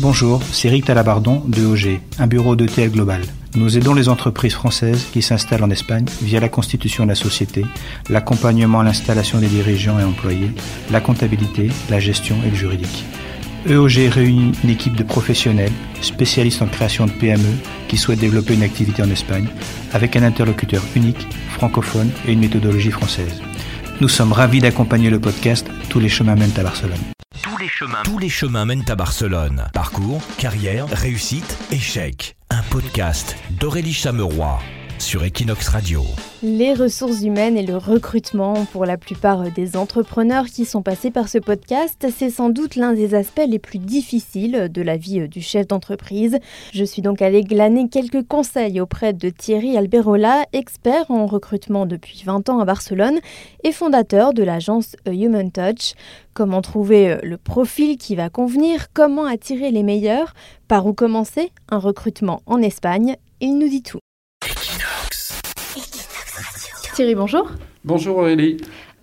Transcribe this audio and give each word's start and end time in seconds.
Bonjour, 0.00 0.40
c'est 0.50 0.68
Eric 0.68 0.86
Talabardon 0.86 1.42
de 1.46 1.62
OG, 1.66 2.00
un 2.18 2.26
bureau 2.26 2.56
d'ETL 2.56 2.90
Global. 2.90 3.20
Nous 3.54 3.76
aidons 3.76 3.92
les 3.92 4.08
entreprises 4.08 4.54
françaises 4.54 5.04
qui 5.12 5.20
s'installent 5.20 5.62
en 5.62 5.68
Espagne 5.68 6.06
via 6.22 6.40
la 6.40 6.48
constitution 6.48 7.04
de 7.04 7.10
la 7.10 7.14
société, 7.14 7.66
l'accompagnement 8.08 8.80
à 8.80 8.84
l'installation 8.84 9.40
des 9.40 9.48
dirigeants 9.48 9.98
et 9.98 10.02
employés, 10.02 10.52
la 10.90 11.02
comptabilité, 11.02 11.68
la 11.90 12.00
gestion 12.00 12.36
et 12.46 12.48
le 12.48 12.56
juridique. 12.56 13.04
EOG 13.68 14.08
réunit 14.10 14.52
une 14.64 14.70
équipe 14.70 14.96
de 14.96 15.02
professionnels, 15.02 15.72
spécialistes 16.00 16.62
en 16.62 16.66
création 16.66 17.04
de 17.04 17.12
PME, 17.12 17.58
qui 17.86 17.98
souhaitent 17.98 18.20
développer 18.20 18.54
une 18.54 18.62
activité 18.62 19.02
en 19.02 19.10
Espagne, 19.10 19.48
avec 19.92 20.16
un 20.16 20.22
interlocuteur 20.22 20.82
unique, 20.96 21.28
francophone 21.50 22.10
et 22.26 22.32
une 22.32 22.40
méthodologie 22.40 22.90
française. 22.90 23.42
Nous 24.00 24.08
sommes 24.08 24.32
ravis 24.32 24.60
d'accompagner 24.60 25.10
le 25.10 25.20
podcast 25.20 25.66
Tous 25.90 26.00
les 26.00 26.08
chemins 26.08 26.34
mènent 26.34 26.58
à 26.58 26.62
Barcelone. 26.62 26.96
Tous 28.02 28.18
les 28.18 28.30
chemins, 28.30 28.64
mènent 28.64 28.88
à 28.88 28.96
Barcelone. 28.96 29.66
Parcours, 29.74 30.22
carrière, 30.38 30.86
réussite, 30.88 31.58
échec. 31.70 32.34
Un 32.48 32.62
podcast 32.70 33.36
d'Aurélie 33.50 33.92
Chameroy 33.92 34.58
sur 35.00 35.24
Equinox 35.24 35.68
Radio. 35.68 36.04
Les 36.42 36.74
ressources 36.74 37.22
humaines 37.22 37.56
et 37.56 37.64
le 37.64 37.76
recrutement 37.76 38.66
pour 38.66 38.84
la 38.84 38.98
plupart 38.98 39.50
des 39.50 39.76
entrepreneurs 39.76 40.44
qui 40.44 40.66
sont 40.66 40.82
passés 40.82 41.10
par 41.10 41.28
ce 41.28 41.38
podcast, 41.38 42.06
c'est 42.14 42.28
sans 42.28 42.50
doute 42.50 42.76
l'un 42.76 42.92
des 42.92 43.14
aspects 43.14 43.46
les 43.48 43.58
plus 43.58 43.78
difficiles 43.78 44.68
de 44.70 44.82
la 44.82 44.98
vie 44.98 45.26
du 45.28 45.40
chef 45.40 45.66
d'entreprise. 45.66 46.38
Je 46.72 46.84
suis 46.84 47.00
donc 47.00 47.22
allée 47.22 47.42
glaner 47.42 47.88
quelques 47.88 48.26
conseils 48.26 48.80
auprès 48.80 49.14
de 49.14 49.30
Thierry 49.30 49.76
Alberola, 49.76 50.44
expert 50.52 51.10
en 51.10 51.26
recrutement 51.26 51.86
depuis 51.86 52.22
20 52.24 52.50
ans 52.50 52.60
à 52.60 52.66
Barcelone 52.66 53.18
et 53.64 53.72
fondateur 53.72 54.34
de 54.34 54.42
l'agence 54.42 54.96
Human 55.06 55.50
Touch. 55.50 55.94
Comment 56.34 56.60
trouver 56.60 57.16
le 57.22 57.38
profil 57.38 57.96
qui 57.96 58.16
va 58.16 58.28
convenir, 58.28 58.92
comment 58.92 59.24
attirer 59.24 59.70
les 59.70 59.82
meilleurs, 59.82 60.34
par 60.68 60.86
où 60.86 60.92
commencer? 60.92 61.52
Un 61.70 61.78
recrutement 61.78 62.42
en 62.44 62.60
Espagne, 62.60 63.16
il 63.40 63.58
nous 63.58 63.68
dit 63.68 63.82
tout. 63.82 63.98
Thierry, 66.94 67.14
bonjour. 67.14 67.52
Bonjour 67.84 68.18
Aurélie. 68.18 68.56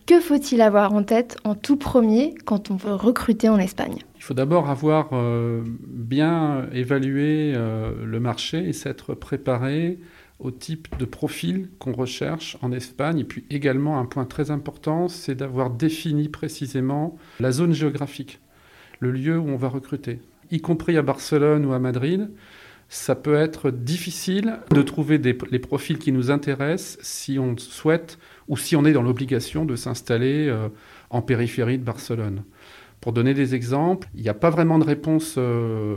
Que 0.06 0.20
faut-il 0.20 0.62
avoir 0.62 0.94
en 0.94 1.04
tête 1.04 1.38
en 1.44 1.56
tout 1.56 1.78
premier 1.78 2.36
quand 2.46 2.70
on 2.70 2.76
veut 2.76 2.94
recruter 2.94 3.50
en 3.50 3.58
Espagne? 3.58 4.00
Il 4.18 4.24
faut 4.24 4.34
d'abord 4.34 4.70
avoir 4.70 5.10
euh, 5.14 5.64
bien 5.66 6.68
évalué 6.74 7.54
euh, 7.56 7.92
le 8.04 8.20
marché 8.20 8.68
et 8.68 8.74
s'être 8.74 9.14
préparé 9.14 10.00
au 10.40 10.52
type 10.52 10.88
de 10.98 11.06
profil 11.06 11.70
qu'on 11.80 11.94
recherche 11.94 12.58
en 12.62 12.72
Espagne. 12.72 13.20
Et 13.20 13.24
puis 13.24 13.46
également 13.50 14.00
un 14.00 14.06
point 14.06 14.26
très 14.26 14.52
important, 14.52 15.08
c'est 15.08 15.36
d'avoir 15.36 15.70
défini 15.70 16.30
précisément 16.30 17.18
la 17.40 17.52
zone 17.52 17.74
géographique, 17.74 18.40
le 19.00 19.12
lieu 19.12 19.38
où 19.40 19.48
on 19.48 19.58
va 19.58 19.70
recruter, 19.70 20.20
y 20.52 20.62
compris 20.62 20.98
à 20.98 21.02
Barcelone 21.02 21.66
ou 21.66 21.74
à 21.74 21.80
Madrid 21.80 22.30
ça 22.90 23.16
peut 23.16 23.36
être 23.36 23.70
difficile 23.70 24.60
de 24.72 24.82
trouver 24.82 25.18
les 25.18 25.60
profils 25.60 25.98
qui 25.98 26.12
nous 26.12 26.32
intéressent 26.32 26.98
si 27.02 27.38
on 27.38 27.58
souhaite 27.58 28.18
ou 28.48 28.56
si 28.56 28.76
on 28.76 28.86
est 28.86 28.94
dans 28.94 29.02
l'obligation 29.02 29.66
de 29.66 29.76
s'installer 29.76 30.48
euh, 30.48 30.70
en 31.10 31.22
périphérie 31.22 31.78
de 31.78 31.84
Barcelone. 31.84 32.44
Pour 33.02 33.14
donner 33.14 33.34
des 33.34 33.54
exemples, 33.54 34.08
il 34.16 34.24
n'y 34.24 34.30
a 34.30 34.34
pas 34.34 34.50
vraiment 34.50 34.80
de 34.80 34.84
réponse 34.84 35.36
euh, 35.38 35.96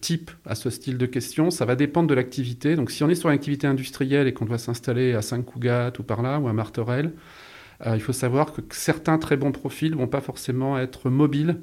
type 0.00 0.30
à 0.46 0.54
ce 0.54 0.70
style 0.70 0.96
de 0.98 1.06
question. 1.06 1.50
Ça 1.50 1.64
va 1.64 1.76
dépendre 1.76 2.08
de 2.08 2.14
l'activité. 2.14 2.76
Donc, 2.76 2.90
si 2.90 3.04
on 3.04 3.10
est 3.10 3.14
sur 3.14 3.28
une 3.28 3.34
activité 3.34 3.66
industrielle 3.66 4.26
et 4.26 4.32
qu'on 4.32 4.46
doit 4.46 4.58
s'installer 4.58 5.12
à 5.12 5.20
Saint-Cugat 5.20 5.92
ou 5.98 6.02
par 6.02 6.22
là, 6.22 6.40
ou 6.40 6.48
à 6.48 6.52
Martorell, 6.52 7.12
euh, 7.86 7.92
il 7.94 8.00
faut 8.00 8.14
savoir 8.14 8.54
que 8.54 8.62
certains 8.70 9.18
très 9.18 9.36
bons 9.36 9.52
profils 9.52 9.90
ne 9.90 9.96
vont 9.96 10.08
pas 10.08 10.22
forcément 10.22 10.78
être 10.78 11.10
mobiles 11.10 11.60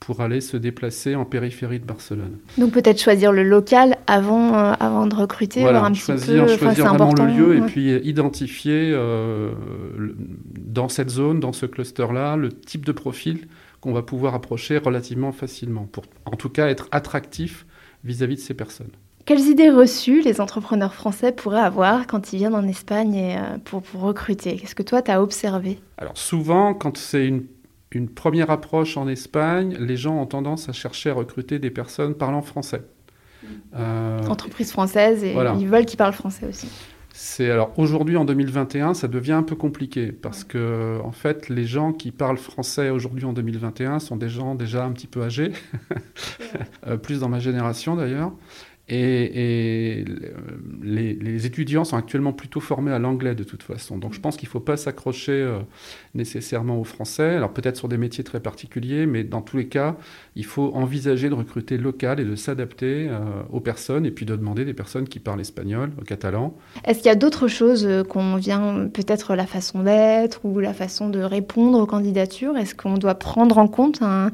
pour 0.00 0.20
aller 0.20 0.40
se 0.40 0.56
déplacer 0.56 1.14
en 1.14 1.24
périphérie 1.24 1.80
de 1.80 1.86
Barcelone. 1.86 2.38
Donc 2.58 2.72
peut-être 2.72 3.00
choisir 3.00 3.32
le 3.32 3.42
local 3.42 3.96
avant, 4.06 4.54
euh, 4.54 4.72
avant 4.78 5.06
de 5.06 5.14
recruter, 5.14 5.60
voilà, 5.60 5.78
voir 5.78 5.90
un 5.90 5.94
choisir, 5.94 6.44
petit 6.44 6.52
peu, 6.52 6.58
choisir 6.58 6.94
vraiment 6.94 7.14
le 7.14 7.32
lieu 7.32 7.56
et 7.56 7.60
puis 7.62 7.90
identifier 8.06 8.92
euh, 8.92 9.52
le, 9.96 10.14
dans 10.58 10.88
cette 10.88 11.10
zone, 11.10 11.40
dans 11.40 11.52
ce 11.52 11.66
cluster-là, 11.66 12.36
le 12.36 12.50
type 12.50 12.84
de 12.84 12.92
profil 12.92 13.48
qu'on 13.80 13.92
va 13.92 14.02
pouvoir 14.02 14.34
approcher 14.34 14.78
relativement 14.78 15.32
facilement, 15.32 15.88
pour 15.90 16.04
en 16.26 16.36
tout 16.36 16.48
cas 16.48 16.68
être 16.68 16.88
attractif 16.90 17.66
vis-à-vis 18.04 18.34
-vis 18.34 18.38
de 18.38 18.42
ces 18.42 18.54
personnes. 18.54 18.92
Quelles 19.24 19.46
idées 19.46 19.70
reçues 19.70 20.20
les 20.20 20.42
entrepreneurs 20.42 20.92
français 20.92 21.32
pourraient 21.32 21.60
avoir 21.60 22.06
quand 22.06 22.34
ils 22.34 22.36
viennent 22.36 22.54
en 22.54 22.68
Espagne 22.68 23.14
et, 23.14 23.36
euh, 23.36 23.56
pour, 23.64 23.80
pour 23.80 24.02
recruter? 24.02 24.56
Qu'est-ce 24.56 24.74
que 24.74 24.82
toi, 24.82 25.00
tu 25.00 25.10
as 25.10 25.22
observé? 25.22 25.78
Alors 25.96 26.18
souvent, 26.18 26.74
quand 26.74 26.98
c'est 26.98 27.26
une 27.26 27.44
une 27.94 28.08
première 28.08 28.50
approche 28.50 28.96
en 28.96 29.08
Espagne, 29.08 29.76
les 29.78 29.96
gens 29.96 30.20
ont 30.20 30.26
tendance 30.26 30.68
à 30.68 30.72
chercher 30.72 31.10
à 31.10 31.14
recruter 31.14 31.58
des 31.58 31.70
personnes 31.70 32.14
parlant 32.14 32.42
français. 32.42 32.82
Euh, 33.74 34.22
Entreprise 34.26 34.70
française 34.70 35.22
et 35.22 35.32
voilà. 35.32 35.54
ils 35.58 35.68
veulent 35.68 35.84
qu'ils 35.84 35.98
parlent 35.98 36.14
français 36.14 36.46
aussi. 36.48 36.68
C'est 37.16 37.48
alors 37.48 37.72
aujourd'hui 37.76 38.16
en 38.16 38.24
2021, 38.24 38.94
ça 38.94 39.06
devient 39.06 39.32
un 39.32 39.44
peu 39.44 39.54
compliqué 39.54 40.10
parce 40.10 40.42
que 40.42 40.98
en 41.04 41.12
fait, 41.12 41.48
les 41.48 41.64
gens 41.64 41.92
qui 41.92 42.10
parlent 42.10 42.38
français 42.38 42.90
aujourd'hui 42.90 43.24
en 43.24 43.32
2021 43.32 44.00
sont 44.00 44.16
des 44.16 44.28
gens 44.28 44.56
déjà 44.56 44.84
un 44.84 44.90
petit 44.90 45.06
peu 45.06 45.22
âgés, 45.22 45.52
euh, 46.88 46.96
plus 46.96 47.20
dans 47.20 47.28
ma 47.28 47.38
génération 47.38 47.94
d'ailleurs. 47.94 48.32
Et, 48.88 50.04
les, 50.82 51.46
étudiants 51.46 51.84
sont 51.84 51.96
actuellement 51.96 52.32
plutôt 52.32 52.60
formés 52.60 52.92
à 52.92 52.98
l'anglais 52.98 53.34
de 53.34 53.44
toute 53.44 53.62
façon. 53.62 53.96
Donc 53.98 54.12
je 54.12 54.20
pense 54.20 54.36
qu'il 54.36 54.46
ne 54.48 54.50
faut 54.50 54.60
pas 54.60 54.76
s'accrocher 54.76 55.32
euh, 55.32 55.60
nécessairement 56.14 56.78
au 56.78 56.84
français. 56.84 57.34
Alors 57.36 57.52
peut-être 57.52 57.76
sur 57.76 57.88
des 57.88 57.96
métiers 57.96 58.24
très 58.24 58.40
particuliers, 58.40 59.06
mais 59.06 59.24
dans 59.24 59.40
tous 59.40 59.56
les 59.56 59.68
cas, 59.68 59.96
il 60.36 60.44
faut 60.44 60.70
envisager 60.74 61.28
de 61.28 61.34
recruter 61.34 61.78
local 61.78 62.20
et 62.20 62.24
de 62.24 62.36
s'adapter 62.36 63.08
euh, 63.08 63.20
aux 63.50 63.60
personnes 63.60 64.04
et 64.04 64.10
puis 64.10 64.26
de 64.26 64.36
demander 64.36 64.64
des 64.64 64.74
personnes 64.74 65.08
qui 65.08 65.18
parlent 65.18 65.40
espagnol, 65.40 65.90
catalan. 66.06 66.54
Est-ce 66.84 66.98
qu'il 66.98 67.06
y 67.06 67.10
a 67.10 67.16
d'autres 67.16 67.48
choses 67.48 67.86
euh, 67.86 68.04
qu'on 68.04 68.36
vient, 68.36 68.88
peut-être 68.92 69.34
la 69.34 69.46
façon 69.46 69.82
d'être 69.82 70.44
ou 70.44 70.58
la 70.58 70.74
façon 70.74 71.08
de 71.08 71.20
répondre 71.20 71.78
aux 71.78 71.86
candidatures? 71.86 72.56
Est-ce 72.56 72.74
qu'on 72.74 72.98
doit 72.98 73.14
prendre 73.14 73.58
en 73.58 73.68
compte 73.68 74.02
un 74.02 74.30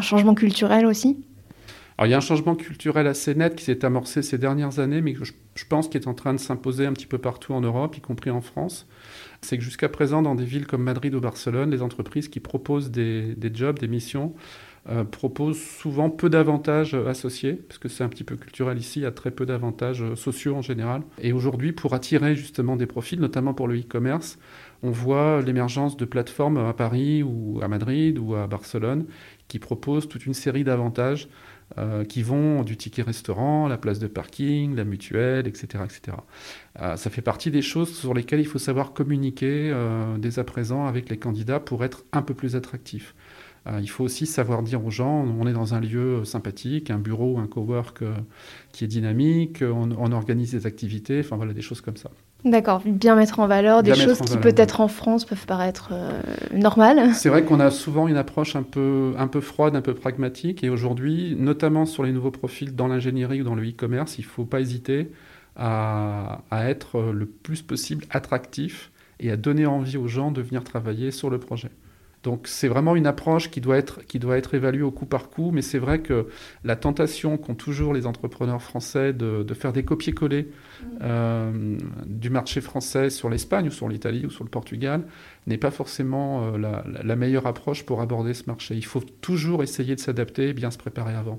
changement 0.00 0.34
culturel 0.34 0.86
aussi? 0.86 1.18
Alors, 1.98 2.06
il 2.06 2.10
y 2.12 2.14
a 2.14 2.18
un 2.18 2.20
changement 2.20 2.54
culturel 2.54 3.08
assez 3.08 3.34
net 3.34 3.56
qui 3.56 3.64
s'est 3.64 3.84
amorcé 3.84 4.22
ces 4.22 4.38
dernières 4.38 4.78
années, 4.78 5.00
mais 5.00 5.14
que 5.14 5.24
je, 5.24 5.32
pense 5.68 5.88
qu'il 5.88 6.00
est 6.00 6.06
en 6.06 6.14
train 6.14 6.32
de 6.32 6.38
s'imposer 6.38 6.86
un 6.86 6.92
petit 6.92 7.06
peu 7.06 7.18
partout 7.18 7.54
en 7.54 7.60
Europe, 7.60 7.96
y 7.96 8.00
compris 8.00 8.30
en 8.30 8.40
France. 8.40 8.86
C'est 9.40 9.58
que 9.58 9.64
jusqu'à 9.64 9.88
présent, 9.88 10.22
dans 10.22 10.36
des 10.36 10.44
villes 10.44 10.68
comme 10.68 10.84
Madrid 10.84 11.12
ou 11.16 11.20
Barcelone, 11.20 11.72
les 11.72 11.82
entreprises 11.82 12.28
qui 12.28 12.38
proposent 12.38 12.92
des, 12.92 13.34
jobs, 13.52 13.80
des 13.80 13.88
missions, 13.88 14.32
euh, 14.88 15.02
proposent 15.02 15.60
souvent 15.60 16.08
peu 16.08 16.30
d'avantages 16.30 16.94
associés, 16.94 17.54
parce 17.54 17.78
que 17.78 17.88
c'est 17.88 18.04
un 18.04 18.08
petit 18.08 18.22
peu 18.22 18.36
culturel 18.36 18.78
ici, 18.78 19.00
il 19.00 19.02
y 19.02 19.06
a 19.06 19.10
très 19.10 19.32
peu 19.32 19.44
d'avantages 19.44 20.14
sociaux 20.14 20.54
en 20.54 20.62
général. 20.62 21.02
Et 21.20 21.32
aujourd'hui, 21.32 21.72
pour 21.72 21.94
attirer 21.94 22.36
justement 22.36 22.76
des 22.76 22.86
profils, 22.86 23.18
notamment 23.18 23.54
pour 23.54 23.66
le 23.66 23.76
e-commerce, 23.76 24.38
on 24.84 24.92
voit 24.92 25.42
l'émergence 25.42 25.96
de 25.96 26.04
plateformes 26.04 26.58
à 26.58 26.72
Paris 26.74 27.24
ou 27.24 27.58
à 27.60 27.66
Madrid 27.66 28.20
ou 28.20 28.36
à 28.36 28.46
Barcelone 28.46 29.06
qui 29.48 29.58
proposent 29.58 30.08
toute 30.08 30.26
une 30.26 30.34
série 30.34 30.62
d'avantages 30.62 31.28
euh, 31.78 32.04
qui 32.04 32.22
vont 32.22 32.64
du 32.64 32.76
ticket 32.76 33.02
restaurant, 33.02 33.68
la 33.68 33.78
place 33.78 34.00
de 34.00 34.08
parking, 34.08 34.74
la 34.74 34.84
mutuelle, 34.84 35.46
etc. 35.46 35.84
etc. 35.84 36.16
Euh, 36.80 36.96
ça 36.96 37.08
fait 37.08 37.22
partie 37.22 37.52
des 37.52 37.62
choses 37.62 37.96
sur 37.96 38.14
lesquelles 38.14 38.40
il 38.40 38.46
faut 38.46 38.58
savoir 38.58 38.92
communiquer 38.94 39.70
euh, 39.72 40.18
dès 40.18 40.40
à 40.40 40.44
présent 40.44 40.86
avec 40.86 41.08
les 41.08 41.18
candidats 41.18 41.60
pour 41.60 41.84
être 41.84 42.04
un 42.12 42.22
peu 42.22 42.34
plus 42.34 42.56
attractif. 42.56 43.14
Il 43.82 43.90
faut 43.90 44.02
aussi 44.02 44.24
savoir 44.24 44.62
dire 44.62 44.82
aux 44.82 44.90
gens, 44.90 45.26
on 45.38 45.46
est 45.46 45.52
dans 45.52 45.74
un 45.74 45.80
lieu 45.80 46.24
sympathique, 46.24 46.90
un 46.90 46.98
bureau, 46.98 47.36
un 47.38 47.46
cowork 47.46 48.02
qui 48.72 48.84
est 48.84 48.86
dynamique, 48.86 49.60
on, 49.60 49.90
on, 49.90 50.10
organise 50.12 50.52
des 50.52 50.64
activités, 50.64 51.20
enfin 51.20 51.36
voilà, 51.36 51.52
des 51.52 51.60
choses 51.60 51.82
comme 51.82 51.98
ça. 51.98 52.10
D'accord, 52.44 52.80
bien 52.84 53.16
mettre 53.16 53.40
en 53.40 53.48
valeur 53.48 53.82
des 53.82 53.94
choses 53.94 54.20
qui 54.20 54.36
peut-être 54.36 54.80
en 54.80 54.86
France 54.86 55.24
peuvent 55.24 55.46
paraître 55.46 55.90
euh, 55.92 56.20
normales. 56.52 57.12
C'est 57.14 57.28
vrai 57.28 57.42
qu'on 57.42 57.58
a 57.58 57.70
souvent 57.70 58.06
une 58.06 58.16
approche 58.16 58.54
un 58.54 58.62
peu, 58.62 59.14
un 59.18 59.26
peu 59.26 59.40
froide, 59.40 59.74
un 59.74 59.80
peu 59.80 59.92
pragmatique, 59.92 60.62
et 60.62 60.70
aujourd'hui, 60.70 61.34
notamment 61.36 61.84
sur 61.84 62.04
les 62.04 62.12
nouveaux 62.12 62.30
profils 62.30 62.76
dans 62.76 62.86
l'ingénierie 62.86 63.40
ou 63.40 63.44
dans 63.44 63.56
le 63.56 63.68
e-commerce, 63.68 64.18
il 64.18 64.24
ne 64.24 64.28
faut 64.28 64.44
pas 64.44 64.60
hésiter 64.60 65.10
à, 65.56 66.42
à, 66.52 66.70
être 66.70 67.00
le 67.12 67.26
plus 67.26 67.62
possible 67.62 68.04
attractif 68.10 68.92
et 69.18 69.32
à 69.32 69.36
donner 69.36 69.66
envie 69.66 69.96
aux 69.96 70.06
gens 70.06 70.30
de 70.30 70.40
venir 70.40 70.62
travailler 70.62 71.10
sur 71.10 71.30
le 71.30 71.38
projet. 71.38 71.70
Donc 72.22 72.48
c'est 72.48 72.68
vraiment 72.68 72.96
une 72.96 73.06
approche 73.06 73.50
qui 73.50 73.60
doit 73.60 73.76
être, 73.76 74.04
qui 74.06 74.18
doit 74.18 74.36
être 74.36 74.54
évaluée 74.54 74.82
au 74.82 74.90
coup 74.90 75.06
par 75.06 75.30
coup, 75.30 75.50
mais 75.52 75.62
c'est 75.62 75.78
vrai 75.78 76.00
que 76.00 76.26
la 76.64 76.74
tentation 76.74 77.38
qu'ont 77.38 77.54
toujours 77.54 77.94
les 77.94 78.06
entrepreneurs 78.06 78.60
français 78.60 79.12
de, 79.12 79.42
de 79.42 79.54
faire 79.54 79.72
des 79.72 79.84
copier-coller 79.84 80.48
euh, 81.02 81.78
du 82.06 82.30
marché 82.30 82.60
français 82.60 83.10
sur 83.10 83.28
l'Espagne 83.28 83.68
ou 83.68 83.70
sur 83.70 83.88
l'Italie 83.88 84.26
ou 84.26 84.30
sur 84.30 84.44
le 84.44 84.50
Portugal 84.50 85.04
n'est 85.46 85.58
pas 85.58 85.70
forcément 85.70 86.54
euh, 86.54 86.58
la, 86.58 86.84
la, 87.02 87.16
meilleure 87.16 87.46
approche 87.46 87.84
pour 87.84 88.00
aborder 88.00 88.34
ce 88.34 88.44
marché. 88.46 88.74
Il 88.74 88.84
faut 88.84 89.02
toujours 89.20 89.62
essayer 89.62 89.94
de 89.94 90.00
s'adapter 90.00 90.48
et 90.48 90.52
bien 90.52 90.70
se 90.70 90.78
préparer 90.78 91.14
avant. 91.14 91.38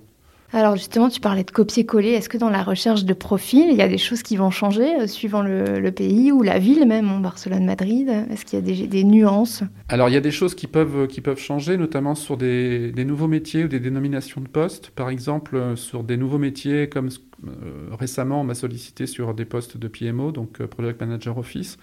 Alors 0.52 0.76
justement, 0.76 1.10
tu 1.10 1.20
parlais 1.20 1.44
de 1.44 1.52
copier-coller. 1.52 2.10
Est-ce 2.10 2.28
que 2.28 2.38
dans 2.38 2.50
la 2.50 2.64
recherche 2.64 3.06
de 3.06 3.14
profil, 3.14 3.68
il 3.70 3.78
y 3.78 3.84
a 3.84 3.88
des 3.88 4.00
choses 4.00 4.24
qui 4.24 4.36
vont 4.36 4.50
changer 4.50 5.00
euh, 5.00 5.06
suivant 5.06 5.44
le, 5.44 5.92
pays 5.92 6.32
ou 6.32 6.42
la 6.42 6.58
ville 6.58 6.88
même, 6.88 7.22
Barcelone, 7.22 7.66
Madrid? 7.66 8.10
Est-ce 8.32 8.46
qu'il 8.46 8.68
y 8.68 8.84
a 8.84 8.88
des, 8.88 9.04
nuances? 9.04 9.64
Alors 9.90 10.10
il 10.10 10.14
y 10.14 10.18
a 10.18 10.22
des 10.22 10.32
choses 10.32 10.56
qui 10.56 10.66
peuvent, 10.66 11.06
qui 11.06 11.22
peuvent 11.22 11.40
changer, 11.40 11.78
notamment 11.78 12.16
sur 12.16 12.36
des, 12.36 12.92
nouveaux 13.06 13.28
métiers 13.28 13.66
ou 13.66 13.68
des 13.68 13.80
dénominations 13.80 14.42
de 14.42 14.48
postes. 14.48 14.90
Par 14.90 15.10
exemple, 15.10 15.56
euh, 15.56 15.76
sur 15.76 16.04
des 16.04 16.18
nouveaux 16.18 16.40
métiers 16.40 16.90
comme 16.90 17.10
euh, 17.46 17.96
récemment 17.98 18.42
on 18.42 18.44
m'a 18.44 18.56
sollicité 18.56 19.06
sur 19.06 19.36
des 19.36 19.46
postes 19.46 19.78
de 19.78 19.88
PMO, 19.88 20.32
donc 20.32 20.64
Project 20.66 21.00
Manager 21.00 21.38
Office. 21.38 21.78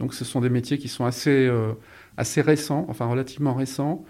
Donc 0.00 0.12
ce 0.12 0.24
sont 0.24 0.40
des 0.40 0.50
métiers 0.50 0.78
qui 0.78 0.88
sont 0.88 1.04
assez, 1.04 1.50
assez 2.16 2.40
récents, 2.40 2.86
enfin 2.88 3.06
relativement 3.06 3.54
récents 3.54 4.04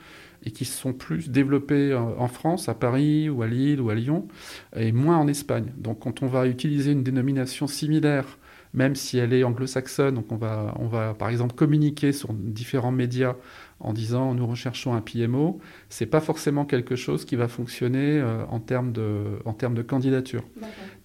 et 0.44 0.50
qui 0.50 0.64
sont 0.64 0.92
plus 0.92 1.30
développés 1.30 1.94
en 1.94 2.28
France, 2.28 2.68
à 2.68 2.74
Paris 2.74 3.28
ou 3.28 3.42
à 3.42 3.46
Lille 3.46 3.80
ou 3.80 3.90
à 3.90 3.94
Lyon, 3.94 4.28
et 4.76 4.92
moins 4.92 5.18
en 5.18 5.28
Espagne. 5.28 5.72
Donc 5.76 6.00
quand 6.00 6.22
on 6.22 6.26
va 6.26 6.46
utiliser 6.46 6.92
une 6.92 7.02
dénomination 7.02 7.66
similaire, 7.66 8.38
même 8.74 8.94
si 8.94 9.18
elle 9.18 9.32
est 9.32 9.44
anglo-saxonne, 9.44 10.14
donc 10.14 10.30
on 10.30 10.36
va, 10.36 10.74
on 10.78 10.86
va 10.86 11.14
par 11.14 11.28
exemple 11.30 11.54
communiquer 11.54 12.12
sur 12.12 12.32
différents 12.32 12.92
médias 12.92 13.36
en 13.80 13.92
disant 13.92 14.34
nous 14.34 14.46
recherchons 14.46 14.94
un 14.94 15.00
PMO, 15.00 15.60
c'est 15.88 16.06
pas 16.06 16.20
forcément 16.20 16.64
quelque 16.64 16.96
chose 16.96 17.24
qui 17.24 17.36
va 17.36 17.48
fonctionner 17.48 18.18
euh, 18.18 18.44
en, 18.46 18.60
termes 18.60 18.92
de, 18.92 19.38
en 19.44 19.52
termes 19.52 19.74
de 19.74 19.82
candidature. 19.82 20.44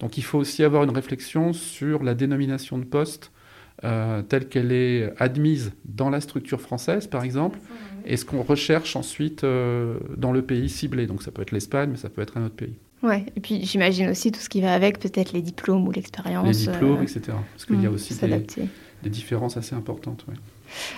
Donc 0.00 0.18
il 0.18 0.24
faut 0.24 0.38
aussi 0.38 0.62
avoir 0.64 0.84
une 0.84 0.90
réflexion 0.90 1.52
sur 1.52 2.02
la 2.02 2.14
dénomination 2.14 2.78
de 2.78 2.84
poste 2.84 3.30
euh, 3.84 4.22
telle 4.22 4.48
qu'elle 4.48 4.72
est 4.72 5.12
admise 5.18 5.72
dans 5.84 6.08
la 6.08 6.20
structure 6.20 6.60
française, 6.60 7.06
par 7.06 7.22
exemple, 7.22 7.58
et 8.06 8.16
ce 8.16 8.24
qu'on 8.24 8.42
recherche 8.42 8.96
ensuite 8.96 9.44
euh, 9.44 9.98
dans 10.16 10.32
le 10.32 10.40
pays 10.40 10.70
ciblé. 10.70 11.06
Donc 11.06 11.22
ça 11.22 11.30
peut 11.30 11.42
être 11.42 11.52
l'Espagne, 11.52 11.90
mais 11.90 11.98
ça 11.98 12.08
peut 12.08 12.22
être 12.22 12.38
un 12.38 12.46
autre 12.46 12.54
pays. 12.54 12.74
Ouais, 13.02 13.26
et 13.36 13.40
puis 13.40 13.62
j'imagine 13.66 14.08
aussi 14.08 14.32
tout 14.32 14.40
ce 14.40 14.48
qui 14.48 14.62
va 14.62 14.72
avec, 14.72 14.98
peut-être 14.98 15.32
les 15.32 15.42
diplômes 15.42 15.86
ou 15.86 15.92
l'expérience. 15.92 16.46
Les 16.46 16.72
diplômes, 16.72 17.02
etc. 17.02 17.20
Parce 17.52 17.66
qu'il 17.66 17.82
y 17.82 17.86
a 17.86 17.90
hmm, 17.90 17.94
aussi 17.94 18.14
des, 19.02 19.10
différences 19.10 19.58
assez 19.58 19.74
importantes. 19.74 20.24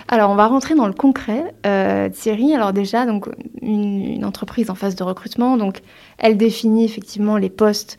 Alors, 0.07 0.31
on 0.31 0.35
va 0.35 0.47
rentrer 0.47 0.73
dans 0.73 0.87
le 0.87 0.93
concret. 0.93 1.53
Euh, 1.65 2.07
Thierry, 2.07 2.53
alors 2.53 2.71
déjà, 2.71 3.05
donc, 3.05 3.27
une, 3.61 4.23
entreprise 4.23 4.69
en 4.69 4.75
phase 4.75 4.95
de 4.95 5.03
recrutement, 5.03 5.57
donc, 5.57 5.81
elle 6.17 6.37
définit 6.37 6.85
effectivement 6.85 7.35
les 7.35 7.49
postes 7.49 7.97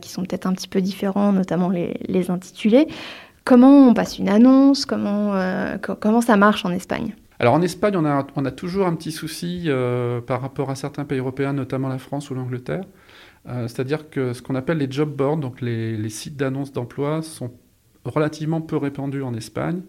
qui 0.00 0.10
sont 0.10 0.22
peut-être 0.24 0.46
un 0.46 0.52
petit 0.54 0.66
peu 0.66 0.80
différents, 0.80 1.32
notamment 1.32 1.68
les, 1.68 1.96
les 2.08 2.30
intitulés. 2.30 2.88
Comment 3.48 3.88
on 3.88 3.94
passe 3.94 4.18
une 4.18 4.28
annonce 4.28 4.84
comment, 4.84 5.34
euh, 5.34 5.78
comment 5.78 6.20
ça 6.20 6.36
marche 6.36 6.66
en 6.66 6.70
Espagne? 6.70 7.14
Alors 7.38 7.54
en 7.54 7.62
Espagne, 7.62 7.96
on 7.96 8.04
a, 8.04 8.26
on 8.36 8.44
a 8.44 8.50
toujours 8.50 8.86
un 8.86 8.94
petit 8.94 9.10
souci 9.10 9.62
euh, 9.68 10.20
par 10.20 10.42
rapport 10.42 10.68
à 10.68 10.74
certains 10.74 11.06
pays 11.06 11.18
européens, 11.18 11.54
notamment 11.54 11.88
la 11.88 11.96
France 11.96 12.28
ou 12.28 12.34
l'Angleterre. 12.34 12.84
Euh, 13.48 13.66
c'est-à-dire 13.66 14.10
que 14.10 14.34
ce 14.34 14.42
qu'on 14.42 14.54
appelle 14.54 14.76
les 14.76 14.90
job 14.90 15.16
boards, 15.16 15.38
donc 15.38 15.62
les, 15.62 16.10
sites 16.10 16.36
d'annonces 16.36 16.72
d'emploi, 16.72 17.22
sont 17.22 17.50
relativement 18.04 18.60
peu 18.60 18.76
répandus 18.76 19.22
en 19.22 19.32
Espagne. 19.32 19.80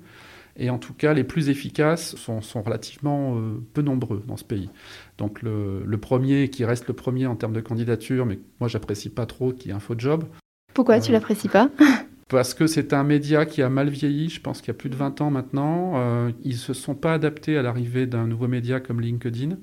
Et 0.56 0.70
en 0.70 0.78
tout 0.78 0.94
cas, 0.94 1.14
les 1.14 1.26
plus 1.26 1.50
efficaces 1.50 2.16
sont, 2.16 2.40
sont 2.40 2.62
relativement 2.62 3.36
peu 3.74 3.82
nombreux 3.82 4.24
dans 4.26 4.38
ce 4.38 4.46
pays. 4.46 4.70
Donc 5.18 5.42
le, 5.42 5.84
le, 5.86 5.98
premier, 5.98 6.48
qui 6.48 6.64
reste 6.64 6.88
le 6.88 6.94
premier 6.94 7.28
en 7.28 7.36
termes 7.36 7.54
de 7.54 7.62
candidature, 7.62 8.26
mais 8.26 8.40
moi 8.62 8.70
j'apprécie 8.70 9.10
pas 9.10 9.26
trop, 9.26 9.52
qui 9.52 9.70
est 9.70 9.74
InfoJob. 9.74 10.24
Pourquoi 10.74 11.02
tu 11.02 11.12
l'apprécies 11.12 11.50
pas? 11.50 11.70
parce 12.30 12.54
que 12.54 12.68
c'est 12.68 12.94
un 12.94 13.04
média 13.04 13.46
qui 13.46 13.64
a 13.64 13.70
mal 13.70 13.90
vieilli, 13.90 14.30
je 14.30 14.40
pense 14.40 14.62
qu'il 14.62 14.68
y 14.68 14.72
a 14.72 14.76
plus 14.76 14.90
de 14.90 14.96
20 14.96 15.20
ans 15.20 15.32
maintenant. 15.32 15.94
Euh, 15.96 16.32
ils 16.44 16.52
ne 16.52 16.58
se 16.58 16.74
sont 16.74 16.94
pas 16.94 17.14
adaptés 17.16 17.58
à 17.58 17.64
l'arrivée 17.64 18.06
d'un 18.06 18.28
nouveau 18.28 18.48
média 18.48 18.80
comme 18.80 19.02
LinkedIn. 19.02 19.58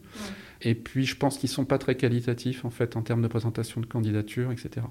Et 0.62 0.74
puis, 0.74 1.06
je 1.06 1.16
pense 1.16 1.38
qu'ils 1.38 1.48
ne 1.48 1.54
sont 1.54 1.64
pas 1.64 1.78
très 1.78 1.94
qualitatifs, 1.94 2.64
en 2.64 2.70
fait, 2.70 2.96
en 2.96 3.02
termes 3.02 3.22
de 3.22 3.28
présentation 3.28 3.80
de 3.80 3.86
candidature, 3.86 4.50
etc. 4.50 4.84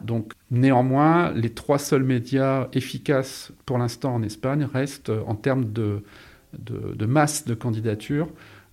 Donc, 0.00 0.32
néanmoins, 0.52 1.32
les 1.32 1.50
trois 1.50 1.78
seuls 1.78 2.04
médias 2.04 2.68
efficaces 2.72 3.52
pour 3.66 3.78
l'instant 3.78 4.14
en 4.14 4.22
Espagne 4.22 4.68
restent, 4.72 5.10
en 5.26 5.34
termes 5.34 5.72
de, 5.72 6.04
de, 6.52 7.06
masse 7.06 7.46
de 7.46 7.54
candidatures, 7.54 8.28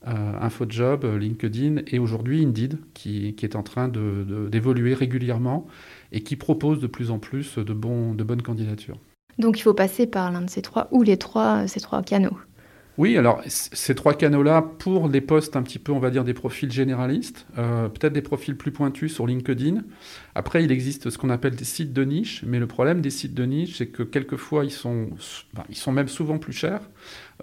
euh, 0.07 0.39
InfoJob, 0.39 1.05
LinkedIn 1.19 1.77
et 1.87 1.97
aujourd'hui 1.97 2.43
Indeed, 2.43 2.77
qui, 2.93 3.33
qui, 3.33 3.45
est 3.45 3.55
en 3.55 3.63
train 3.63 3.87
d'évoluer 3.87 4.93
régulièrement 4.93 5.65
et 6.11 6.21
qui 6.21 6.35
propose 6.35 6.79
de 6.79 6.87
plus 6.87 7.11
en 7.11 7.19
plus 7.19 7.57
de, 7.57 7.73
bons, 7.73 8.13
de 8.13 8.23
bonnes 8.23 8.41
candidatures. 8.41 8.99
Donc 9.37 9.59
il 9.59 9.61
faut 9.61 9.73
passer 9.73 10.07
par 10.07 10.31
l'un 10.31 10.41
de 10.41 10.49
ces 10.49 10.61
trois 10.61 10.87
ou 10.91 11.03
les 11.03 11.17
trois, 11.17 11.67
ces 11.67 11.79
trois 11.79 12.01
canaux. 12.01 12.37
Oui, 12.97 13.17
alors 13.17 13.41
ces 13.47 13.93
trois 13.93 14.13
canaux-là, 14.13 14.61
pour 14.61 15.09
les 15.09 15.19
postes 15.19 15.57
un 15.57 15.63
petit 15.63 15.79
peu, 15.79 15.91
on 15.91 15.99
va 15.99 16.11
dire, 16.11 16.23
des 16.23 16.33
profils 16.33 16.71
généralistes, 16.71 17.45
euh, 17.57 17.89
peut-être 17.89 18.13
des 18.13 18.21
profils 18.21 18.55
plus 18.55 18.71
pointus 18.71 19.13
sur 19.13 19.27
LinkedIn. 19.27 19.83
Après, 20.33 20.63
il 20.63 20.71
existe 20.71 21.09
ce 21.09 21.17
qu'on 21.17 21.29
appelle 21.29 21.57
des 21.57 21.65
sites 21.65 21.91
de 21.91 22.05
niche, 22.05 22.43
mais 22.47 22.57
le 22.57 22.67
problème 22.67 23.01
des 23.01 23.09
sites 23.09 23.33
de 23.33 23.43
niche, 23.43 23.77
c'est 23.77 23.87
que 23.87 24.01
quelquefois, 24.01 24.63
ils 24.63 24.71
sont, 24.71 25.09
ils 25.69 25.75
sont 25.75 25.91
même 25.91 26.07
souvent 26.07 26.37
plus 26.37 26.53
chers 26.53 26.89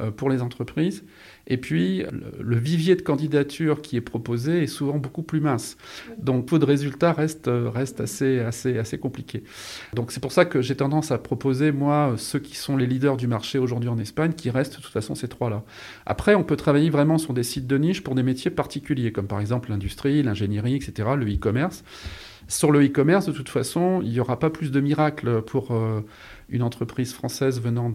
euh, 0.01 0.11
pour 0.11 0.31
les 0.31 0.41
entreprises. 0.41 1.05
Et 1.47 1.57
puis, 1.57 2.05
le 2.41 2.57
vivier 2.57 2.97
de 2.97 3.03
candidature 3.03 3.83
qui 3.83 3.97
est 3.97 4.01
proposé 4.01 4.63
est 4.63 4.67
souvent 4.69 4.99
beaucoup 4.99 5.23
plus 5.23 5.41
mince. 5.41 5.77
Donc, 6.19 6.47
taux 6.47 6.59
de 6.59 6.65
résultat 6.65 7.13
reste, 7.13 7.51
reste 7.53 8.01
assez, 8.01 8.41
assez, 8.41 8.79
assez 8.79 8.99
compliqué. 8.99 9.43
Donc, 9.95 10.13
c'est 10.13 10.21
pour 10.21 10.33
ça 10.33 10.45
que 10.45 10.63
j'ai 10.63 10.77
tendance 10.77 11.11
à 11.11 11.19
proposer, 11.19 11.73
moi, 11.73 12.15
ceux 12.17 12.39
qui 12.39 12.57
sont 12.57 12.77
les 12.77 12.87
leaders 12.87 13.17
du 13.17 13.27
marché 13.27 13.59
aujourd'hui 13.59 13.89
en 13.89 13.99
Espagne, 13.99 14.33
qui 14.33 14.51
restent 14.51 14.77
de 14.77 14.83
toute 14.83 14.93
façon 14.93 15.15
ces 15.15 15.29
trois-là. 15.29 15.65
Après, 16.07 16.35
on 16.35 16.45
peut 16.45 16.57
travailler 16.57 16.91
vraiment 16.91 17.19
sur 17.19 17.35
des 17.35 17.43
sites 17.43 17.67
de 17.67 17.79
niche 17.79 18.03
pour 18.03 18.15
des 18.15 18.23
métiers 18.23 18.51
particuliers, 18.51 19.13
comme 19.13 19.27
par 19.27 19.41
exemple 19.41 19.71
l'industrie, 19.71 20.23
l'ingénierie, 20.23 20.77
etc., 20.77 21.11
le 21.17 21.27
e-commerce. 21.27 21.85
Sur 22.49 22.73
le 22.73 22.85
e-commerce, 22.85 23.27
de 23.27 23.33
toute 23.33 23.49
façon, 23.49 24.01
il 24.03 24.11
n'y 24.11 24.21
aura 24.21 24.39
pas 24.39 24.51
plus 24.51 24.71
de 24.71 24.81
miracles 24.81 25.43
pour 25.43 25.73
euh, 25.73 26.01
une 26.49 26.63
entreprise 26.63 27.13
française 27.13 27.61
venant 27.61 27.91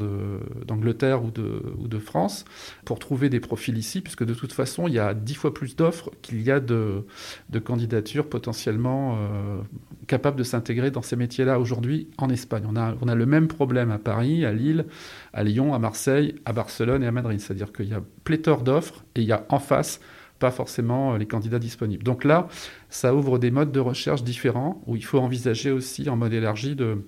d'Angleterre 0.66 1.24
ou 1.24 1.32
de, 1.32 2.00
France 2.00 2.46
pour 2.86 3.00
trouver 3.00 3.30
des 3.30 3.40
profils 3.40 3.78
ici, 3.78 4.02
puisque 4.02 4.24
de 4.24 4.34
toute 4.34 4.54
façon, 4.54 4.88
il 4.88 4.94
y 4.94 5.00
a 5.00 5.14
dix 5.14 5.34
fois 5.34 5.54
plus 5.54 5.76
d'offres 5.76 6.12
qu'il 6.22 6.42
y 6.42 6.52
a 6.52 6.60
de, 6.60 7.06
de 7.50 7.60
candidatures 7.60 8.30
potentiellement 8.30 9.18
euh, 9.18 9.62
capables 10.06 10.38
de 10.38 10.44
s'intégrer 10.44 10.92
dans 10.92 11.02
ces 11.02 11.16
métiers-là 11.16 11.60
aujourd'hui 11.60 12.08
en 12.18 12.30
Espagne. 12.30 12.64
On 12.68 12.76
a, 12.76 12.96
on 13.02 13.08
a 13.08 13.16
le 13.16 13.26
même 13.26 13.48
problème 13.48 13.92
à 13.92 13.98
Paris, 13.98 14.46
à 14.46 14.54
Lille, 14.54 14.86
à 15.34 15.44
Lyon, 15.44 15.74
à 15.74 15.80
Marseille, 15.80 16.36
à 16.46 16.54
Barcelone 16.54 17.04
et 17.04 17.08
à 17.08 17.12
Madrid. 17.12 17.40
C'est-à-dire 17.40 17.74
qu'il 17.74 17.90
y 17.90 17.94
a 17.94 18.02
pléthore 18.24 18.62
d'offres 18.62 19.04
et 19.16 19.22
il 19.22 19.28
y 19.28 19.32
a 19.32 19.46
en 19.50 19.60
face 19.60 20.00
pas 20.40 20.52
forcément 20.52 21.14
euh, 21.14 21.18
les 21.18 21.26
candidats 21.26 21.60
disponibles. 21.60 22.04
Donc 22.04 22.24
là, 22.24 22.48
ça 22.90 23.14
ouvre 23.14 23.40
des 23.40 23.52
modes 23.52 23.72
de 23.72 23.80
recherche 23.80 24.24
différents 24.24 24.82
où 24.86 24.96
il 24.96 25.04
faut 25.04 25.20
envisager 25.20 25.72
aussi 25.72 26.10
en 26.10 26.16
mode 26.16 26.34
élargi 26.34 26.76
de, 26.76 27.06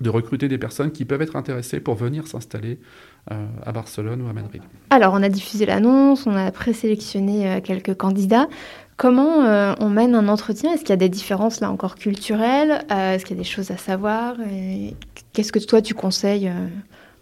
de 0.00 0.10
recruter 0.10 0.48
des 0.48 0.58
personnes 0.58 0.92
qui 0.92 1.04
peuvent 1.04 1.22
être 1.22 1.36
intéressées 1.36 1.80
pour 1.80 1.94
venir 1.94 2.26
s'installer 2.26 2.78
euh, 3.30 3.46
à 3.64 3.72
Barcelone 3.72 4.22
ou 4.22 4.28
à 4.28 4.32
Madrid. 4.32 4.62
Alors, 4.90 5.14
on 5.14 5.22
a 5.22 5.28
diffusé 5.28 5.66
l'annonce, 5.66 6.26
on 6.26 6.34
a 6.34 6.50
présélectionné 6.50 7.48
euh, 7.48 7.60
quelques 7.60 7.94
candidats. 7.94 8.48
Comment 8.96 9.74
on 9.80 9.88
mène 9.88 10.14
un 10.14 10.28
entretien? 10.28 10.74
Est-ce 10.74 10.82
qu'il 10.82 10.90
y 10.90 10.92
a 10.92 10.96
des 10.96 11.08
différences 11.08 11.60
là 11.60 11.70
encore 11.70 11.94
culturelles? 11.94 12.84
Est-ce 12.90 13.24
qu'il 13.24 13.34
y 13.34 13.40
a 13.40 13.42
des 13.42 13.48
choses 13.48 13.70
à 13.70 13.78
savoir? 13.78 14.36
Qu'est-ce 15.32 15.52
que 15.52 15.58
toi 15.58 15.80
tu 15.80 15.94
conseilles 15.94 16.52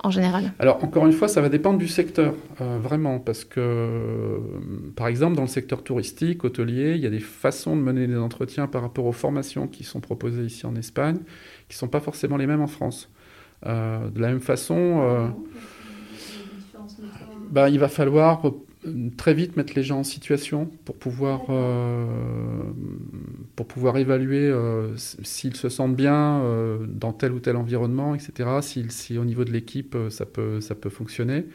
en 0.03 0.11
général 0.11 0.53
Alors, 0.59 0.83
encore 0.85 1.07
une 1.07 1.13
fois, 1.13 1.29
ça 1.29 1.41
va 1.41 1.49
dépendre 1.49 1.79
du 1.79 1.89
secteur, 1.89 2.35
euh, 2.61 2.79
vraiment, 2.79 3.19
parce 3.19 3.45
que, 3.45 4.41
par 4.95 5.09
exemple, 5.09 5.37
dans 5.37 5.43
le 5.43 5.49
secteur 5.49 5.83
touristique, 5.83 6.45
hôtelier, 6.45 6.95
il 6.95 7.01
y 7.01 7.07
a 7.07 7.11
des 7.11 7.21
façons 7.21 7.77
de 7.77 7.83
mener 7.83 8.07
des 8.07 8.17
entretiens 8.17 8.67
par 8.67 8.83
rapport 8.83 9.07
aux 9.07 9.13
formations 9.13 9.67
qui 9.67 9.85
sont 9.85 10.01
proposées 10.01 10.45
ici 10.45 10.67
en 10.67 10.77
Espagne, 10.77 11.19
qui 11.69 11.75
ne 11.75 11.79
sont 11.79 11.89
pas 11.89 12.01
forcément 12.01 12.37
les 12.37 12.47
mêmes 12.47 12.63
en 12.63 12.69
France. 12.69 13.11
Euh, 13.67 14.09
de 14.11 14.21
la 14.21 14.29
même 14.29 14.41
façon, 14.41 14.77
euh, 14.77 15.29
bah, 17.51 17.69
il 17.69 17.79
va 17.79 17.89
falloir 17.89 18.43
très 19.17 19.35
vite 19.35 19.57
mettre 19.57 19.73
les 19.75 19.83
gens 19.83 20.01
en 20.01 20.05
situation 20.05 20.71
pour 20.85 20.97
pouvoir, 20.97 21.47
euh, 21.51 22.05
pour 23.57 23.67
pouvoir 23.67 23.97
évaluer 23.97 24.47
euh, 24.47 24.97
s'ils 24.97 25.57
se 25.57 25.69
sentent 25.69 25.97
bien 25.97 26.41
euh, 26.41 26.87
dans 26.87 27.13
tel 27.13 27.33
ou 27.33 27.41
tel 27.41 27.57
environnement, 27.57 28.15
etc. 28.15 28.49
Si, 28.63 28.87
si 28.91 29.19
au 29.19 29.25
niveau 29.25 29.45
de 29.45 29.53
l'équipe, 29.53 29.97
ça 30.11 30.27
peut, 30.27 30.61
ça 30.61 30.75
peut 30.75 30.91
fonctionner. 30.91 31.47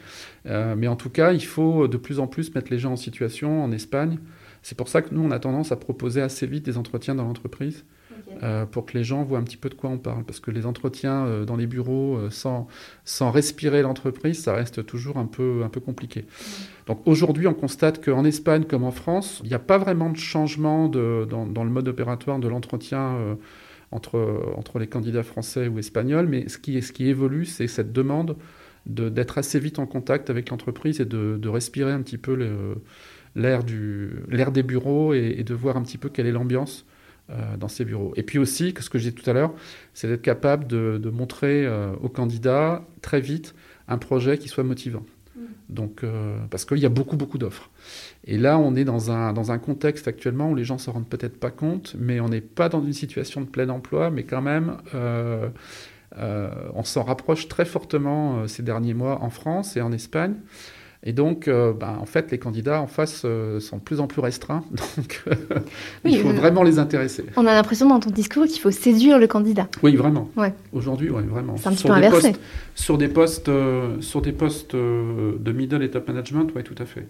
mais 0.45 0.87
en 0.87 0.95
tout 0.95 1.09
cas, 1.09 1.33
il 1.33 1.43
faut 1.43 1.87
de 1.87 1.97
plus 1.97 2.19
en 2.19 2.27
plus 2.27 2.53
mettre 2.55 2.71
les 2.71 2.79
gens 2.79 2.93
en 2.93 2.97
situation 2.97 3.63
en 3.63 3.71
Espagne. 3.71 4.19
C'est 4.61 4.77
pour 4.77 4.87
ça 4.87 5.01
que 5.01 5.13
nous, 5.13 5.21
on 5.21 5.31
a 5.31 5.39
tendance 5.39 5.71
à 5.71 5.75
proposer 5.75 6.21
assez 6.21 6.47
vite 6.47 6.65
des 6.65 6.77
entretiens 6.77 7.15
dans 7.15 7.25
l'entreprise 7.25 7.85
euh, 8.41 8.65
pour 8.65 8.85
que 8.85 8.97
les 8.97 9.03
gens 9.03 9.23
voient 9.23 9.37
un 9.37 9.43
petit 9.43 9.57
peu 9.57 9.69
de 9.69 9.73
quoi 9.73 9.89
on 9.89 9.97
parle. 9.97 10.23
Parce 10.23 10.39
que 10.39 10.51
les 10.51 10.65
entretiens 10.65 11.25
euh, 11.25 11.45
dans 11.45 11.55
les 11.55 11.67
bureaux 11.67 12.17
euh, 12.17 12.29
sans, 12.29 12.67
sans 13.05 13.31
respirer 13.31 13.81
l'entreprise, 13.81 14.41
ça 14.41 14.53
reste 14.53 14.85
toujours 14.85 15.17
un 15.17 15.25
peu, 15.25 15.61
un 15.63 15.69
peu 15.69 15.79
compliqué. 15.79 16.25
Donc 16.87 17.01
aujourd'hui, 17.05 17.47
on 17.47 17.53
constate 17.53 18.03
qu'en 18.03 18.25
Espagne 18.25 18.63
comme 18.65 18.83
en 18.83 18.91
France, 18.91 19.41
il 19.43 19.49
n'y 19.49 19.55
a 19.55 19.59
pas 19.59 19.77
vraiment 19.77 20.09
de 20.09 20.17
changement 20.17 20.87
de, 20.87 21.27
dans, 21.29 21.45
dans, 21.45 21.63
le 21.63 21.69
mode 21.69 21.87
opératoire 21.87 22.39
de 22.39 22.47
l'entretien 22.47 23.37
entre, 23.91 24.53
entre 24.57 24.79
les 24.79 24.87
candidats 24.87 25.23
français 25.23 25.67
ou 25.67 25.79
espagnols, 25.79 26.27
mais 26.27 26.49
ce 26.49 26.57
qui, 26.57 26.81
ce 26.81 26.91
qui 26.91 27.07
évolue, 27.07 27.45
c'est 27.45 27.67
cette 27.67 27.93
demande 27.93 28.35
d'être 28.85 29.37
assez 29.37 29.59
vite 29.59 29.79
en 29.79 29.85
contact 29.85 30.29
avec 30.29 30.49
l'entreprise 30.49 30.99
et 30.99 31.05
de, 31.05 31.37
de, 31.41 31.49
respirer 31.49 31.93
un 31.93 32.01
petit 32.01 32.17
peu 32.17 32.37
l'air 33.35 33.63
des 33.63 34.63
bureaux 34.63 35.13
et, 35.13 35.35
et, 35.37 35.43
de 35.45 35.53
voir 35.53 35.77
un 35.77 35.83
petit 35.83 35.97
peu 35.97 36.09
quelle 36.09 36.27
est 36.27 36.33
l'ambiance 36.33 36.85
dans 37.57 37.67
ces 37.67 37.85
bureaux. 37.85 38.13
Et 38.15 38.23
puis 38.23 38.37
aussi, 38.37 38.73
ce 38.79 38.89
que 38.89 38.97
je 38.97 39.09
disais 39.09 39.15
tout 39.15 39.27
à 39.29 39.33
l'heure, 39.33 39.53
c'est 39.93 40.07
d'être 40.07 40.21
capable 40.21 40.67
de, 40.67 40.99
de 41.01 41.09
montrer 41.09 41.67
aux 42.01 42.09
candidats 42.09 42.85
très 43.01 43.21
vite 43.21 43.55
un 43.87 43.97
projet 43.97 44.37
qui 44.37 44.49
soit 44.49 44.63
motivant. 44.63 45.03
Mm. 45.35 45.41
Donc, 45.69 46.03
euh, 46.03 46.37
parce 46.49 46.65
qu'il 46.65 46.79
y 46.79 46.85
a 46.85 46.89
beaucoup, 46.89 47.17
beaucoup 47.17 47.37
d'offres. 47.37 47.69
Et 48.25 48.37
là, 48.37 48.57
on 48.57 48.75
est 48.75 48.85
dans 48.85 49.11
un, 49.11 49.33
dans 49.33 49.51
un 49.51 49.57
contexte 49.57 50.07
actuellement 50.07 50.49
où 50.49 50.55
les 50.55 50.63
gens 50.63 50.75
ne 50.75 50.79
se 50.79 50.89
rendent 50.89 51.07
peut-être 51.07 51.39
pas 51.39 51.51
compte, 51.51 51.95
mais 51.97 52.19
on 52.19 52.29
n'est 52.29 52.41
pas 52.41 52.69
dans 52.69 52.83
une 52.83 52.93
situation 52.93 53.41
de 53.41 53.47
plein 53.47 53.69
emploi, 53.69 54.09
mais 54.09 54.23
quand 54.23 54.41
même, 54.41 54.77
euh, 54.93 55.49
euh, 56.17 56.49
on 56.73 56.83
s'en 56.83 57.03
rapproche 57.03 57.47
très 57.47 57.65
fortement 57.65 58.47
ces 58.47 58.63
derniers 58.63 58.93
mois 58.93 59.21
en 59.21 59.29
France 59.29 59.75
et 59.77 59.81
en 59.81 59.91
Espagne. 59.91 60.35
Et 61.05 61.11
donc, 61.11 61.47
euh, 61.47 61.73
ben, 61.73 61.97
en 61.99 62.05
fait, 62.05 62.31
les 62.31 62.39
candidats 62.39 62.81
en 62.81 62.87
face 62.87 63.23
euh, 63.25 63.59
sont 63.59 63.77
de 63.77 63.81
plus 63.81 63.99
en 63.99 64.07
plus 64.07 64.21
restreints. 64.21 64.63
Donc, 64.97 65.21
euh, 65.27 65.35
il 66.05 66.17
faut 66.17 66.29
vraiment 66.29 66.63
les 66.63 66.79
intéresser. 66.79 67.25
On 67.35 67.45
a 67.45 67.53
l'impression 67.53 67.87
dans 67.89 67.99
ton 67.99 68.09
discours 68.09 68.45
qu'il 68.45 68.61
faut 68.61 68.71
séduire 68.71 69.19
le 69.19 69.27
candidat. 69.27 69.67
Oui, 69.83 69.97
vraiment. 69.97 70.29
Ouais. 70.37 70.53
Aujourd'hui, 70.71 71.09
oui, 71.09 71.23
vraiment. 71.23 71.57
C'est 71.57 71.67
un 71.67 71.73
petit 71.73 71.87
peu 71.87 71.93
inversé. 71.93 72.33
sur 72.73 72.97
des 72.97 73.09
postes, 73.09 73.51
sur 73.99 74.21
des 74.21 74.31
postes 74.31 74.75
de 74.75 75.51
middle 75.51 75.83
et 75.83 75.91
top 75.91 76.07
management, 76.07 76.49
oui, 76.55 76.63
tout 76.63 76.75
à 76.77 76.85
fait. 76.85 77.05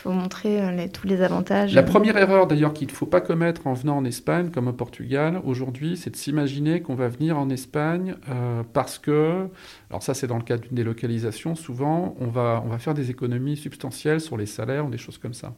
Il 0.00 0.04
faut 0.04 0.12
montrer 0.12 0.62
euh, 0.62 0.86
tous 0.90 1.06
les 1.06 1.20
avantages. 1.20 1.74
La 1.74 1.82
première 1.82 2.16
erreur 2.16 2.46
d'ailleurs 2.46 2.72
qu'il 2.72 2.88
ne 2.88 2.92
faut 2.92 3.04
pas 3.04 3.20
commettre 3.20 3.66
en 3.66 3.74
venant 3.74 3.98
en 3.98 4.04
Espagne 4.06 4.50
comme 4.50 4.66
au 4.66 4.72
Portugal 4.72 5.42
aujourd'hui, 5.44 5.98
c'est 5.98 6.08
de 6.08 6.16
s'imaginer 6.16 6.80
qu'on 6.80 6.94
va 6.94 7.08
venir 7.08 7.38
en 7.38 7.50
Espagne 7.50 8.14
euh, 8.30 8.62
parce 8.72 8.98
que, 8.98 9.46
alors 9.90 10.02
ça 10.02 10.14
c'est 10.14 10.26
dans 10.26 10.38
le 10.38 10.42
cas 10.42 10.56
d'une 10.56 10.74
délocalisation, 10.74 11.54
souvent 11.54 12.16
on 12.18 12.28
va, 12.28 12.62
on 12.64 12.68
va 12.70 12.78
faire 12.78 12.94
des 12.94 13.10
économies 13.10 13.58
substantielles 13.58 14.22
sur 14.22 14.38
les 14.38 14.46
salaires 14.46 14.86
ou 14.86 14.90
des 14.90 14.96
choses 14.96 15.18
comme 15.18 15.34
ça. 15.34 15.52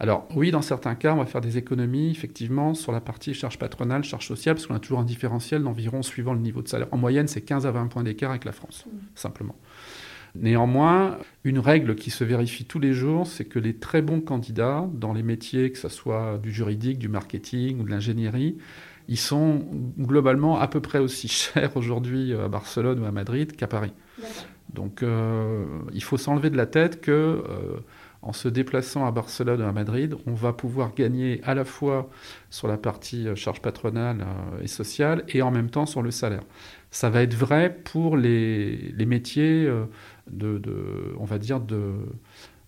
Alors 0.00 0.26
oui, 0.34 0.50
dans 0.50 0.62
certains 0.62 0.96
cas, 0.96 1.12
on 1.12 1.18
va 1.18 1.26
faire 1.26 1.40
des 1.40 1.56
économies 1.56 2.10
effectivement 2.10 2.74
sur 2.74 2.90
la 2.90 3.00
partie 3.00 3.32
charge 3.32 3.60
patronale, 3.60 4.02
charge 4.02 4.26
sociale, 4.26 4.56
parce 4.56 4.66
qu'on 4.66 4.74
a 4.74 4.80
toujours 4.80 4.98
un 4.98 5.04
différentiel 5.04 5.62
d'environ 5.62 6.02
suivant 6.02 6.32
le 6.32 6.40
niveau 6.40 6.62
de 6.62 6.68
salaire. 6.68 6.88
En 6.90 6.96
moyenne, 6.96 7.28
c'est 7.28 7.42
15 7.42 7.64
à 7.64 7.70
20 7.70 7.86
points 7.86 8.02
d'écart 8.02 8.30
avec 8.30 8.44
la 8.44 8.52
France, 8.52 8.86
mmh. 8.86 8.96
simplement. 9.14 9.54
Néanmoins, 10.34 11.18
une 11.44 11.58
règle 11.58 11.94
qui 11.94 12.10
se 12.10 12.24
vérifie 12.24 12.64
tous 12.64 12.78
les 12.78 12.92
jours, 12.92 13.26
c'est 13.26 13.44
que 13.44 13.58
les 13.58 13.74
très 13.74 14.02
bons 14.02 14.20
candidats 14.20 14.88
dans 14.92 15.12
les 15.12 15.22
métiers, 15.22 15.70
que 15.72 15.78
ce 15.78 15.88
soit 15.88 16.38
du 16.38 16.52
juridique, 16.52 16.98
du 16.98 17.08
marketing 17.08 17.80
ou 17.80 17.84
de 17.84 17.90
l'ingénierie, 17.90 18.58
ils 19.08 19.18
sont 19.18 19.64
globalement 19.98 20.58
à 20.58 20.68
peu 20.68 20.80
près 20.80 20.98
aussi 20.98 21.28
chers 21.28 21.76
aujourd'hui 21.76 22.34
à 22.34 22.48
Barcelone 22.48 23.00
ou 23.00 23.06
à 23.06 23.12
Madrid 23.12 23.56
qu'à 23.56 23.66
Paris. 23.66 23.92
Donc 24.72 25.02
euh, 25.02 25.64
il 25.94 26.02
faut 26.02 26.18
s'enlever 26.18 26.50
de 26.50 26.56
la 26.56 26.66
tête 26.66 27.00
que 27.00 27.10
euh, 27.10 27.78
en 28.22 28.32
se 28.32 28.48
déplaçant 28.48 29.06
à 29.06 29.10
Barcelone 29.10 29.62
ou 29.62 29.64
à 29.64 29.72
Madrid, 29.72 30.16
on 30.26 30.34
va 30.34 30.52
pouvoir 30.52 30.94
gagner 30.94 31.40
à 31.44 31.54
la 31.54 31.64
fois 31.64 32.10
sur 32.50 32.68
la 32.68 32.76
partie 32.76 33.28
euh, 33.28 33.34
charge 33.34 33.60
patronale 33.62 34.26
et 34.62 34.68
sociale 34.68 35.24
et 35.28 35.42
en 35.42 35.50
même 35.50 35.70
temps 35.70 35.86
sur 35.86 36.02
le 36.02 36.10
salaire. 36.10 36.42
Ça 36.90 37.10
va 37.10 37.22
être 37.22 37.34
vrai 37.34 37.76
pour 37.84 38.16
les, 38.16 38.94
métiers 39.06 39.70
de, 40.30 40.62
on 41.18 41.24
va 41.24 41.38
dire, 41.38 41.60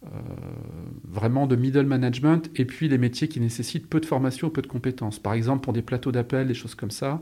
euh, 0.06 0.08
vraiment 1.04 1.46
de 1.46 1.56
middle 1.56 1.84
management, 1.84 2.50
et 2.54 2.64
puis 2.64 2.88
les 2.88 2.96
métiers 2.96 3.28
qui 3.28 3.38
nécessitent 3.38 3.86
peu 3.86 4.00
de 4.00 4.06
formation 4.06 4.48
ou 4.48 4.50
peu 4.50 4.62
de 4.62 4.66
compétences. 4.66 5.18
Par 5.18 5.34
exemple, 5.34 5.62
pour 5.62 5.74
des 5.74 5.82
plateaux 5.82 6.10
d'appel, 6.10 6.46
des 6.46 6.54
choses 6.54 6.74
comme 6.74 6.90
ça, 6.90 7.20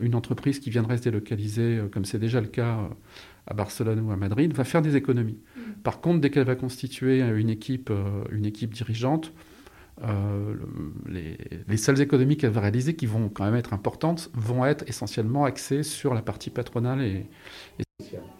une 0.00 0.14
entreprise 0.14 0.60
qui 0.60 0.70
viendrait 0.70 0.98
se 0.98 1.02
délocaliser, 1.02 1.78
euh, 1.78 1.88
comme 1.88 2.04
c'est 2.04 2.20
déjà 2.20 2.40
le 2.40 2.46
cas 2.46 2.78
euh, 2.78 2.88
à 3.46 3.54
Barcelone 3.54 4.00
ou 4.00 4.10
à 4.12 4.16
Madrid, 4.16 4.52
va 4.52 4.64
faire 4.64 4.82
des 4.82 4.96
économies. 4.96 5.40
Mm. 5.56 5.60
Par 5.82 6.00
contre, 6.00 6.20
dès 6.20 6.30
qu'elle 6.30 6.46
va 6.46 6.56
constituer 6.56 7.20
une 7.20 7.50
équipe, 7.50 7.90
une 8.30 8.46
équipe 8.46 8.72
dirigeante, 8.74 9.32
les, 11.06 11.38
les, 11.68 11.76
seules 11.76 12.00
économies 12.00 12.36
qu'elle 12.36 12.50
va 12.50 12.60
réaliser, 12.60 12.96
qui 12.96 13.06
vont 13.06 13.28
quand 13.28 13.44
même 13.44 13.54
être 13.54 13.72
importantes, 13.72 14.30
vont 14.34 14.64
être 14.64 14.84
essentiellement 14.88 15.44
axées 15.44 15.82
sur 15.82 16.14
la 16.14 16.22
partie 16.22 16.50
patronale 16.50 17.02
et, 17.02 17.26
et 17.78 17.84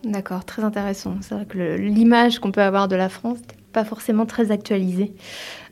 D'accord, 0.04 0.44
très 0.44 0.64
intéressant. 0.64 1.16
C'est 1.20 1.34
vrai 1.34 1.46
que 1.46 1.76
l'image 1.76 2.40
qu'on 2.40 2.52
peut 2.52 2.62
avoir 2.62 2.88
de 2.88 2.96
la 2.96 3.08
France 3.08 3.38
pas 3.72 3.84
forcément 3.84 4.26
très 4.26 4.50
actualisée. 4.50 5.12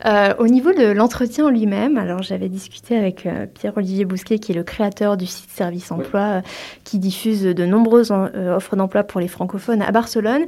Euh, 0.07 0.35
au 0.39 0.47
niveau 0.47 0.73
de 0.73 0.87
l'entretien 0.87 1.47
en 1.47 1.51
lui-même, 1.51 1.99
alors 1.99 2.23
j'avais 2.23 2.49
discuté 2.49 2.97
avec 2.97 3.27
euh, 3.27 3.47
Pierre-Olivier 3.47 4.05
Bousquet, 4.05 4.39
qui 4.39 4.53
est 4.53 4.55
le 4.55 4.65
créateur 4.65 5.17
du 5.17 5.27
site 5.27 5.51
Service 5.51 5.93
Emploi, 5.93 6.21
euh, 6.21 6.41
qui 6.85 6.99
diffuse 6.99 7.43
de 7.43 7.67
nombreuses 7.67 8.11
offres 8.11 8.77
d'emploi 8.77 9.05
pour 9.05 9.21
les 9.21 9.29
francophones 9.29 9.83
à 9.83 9.91
Barcelone. 9.93 10.47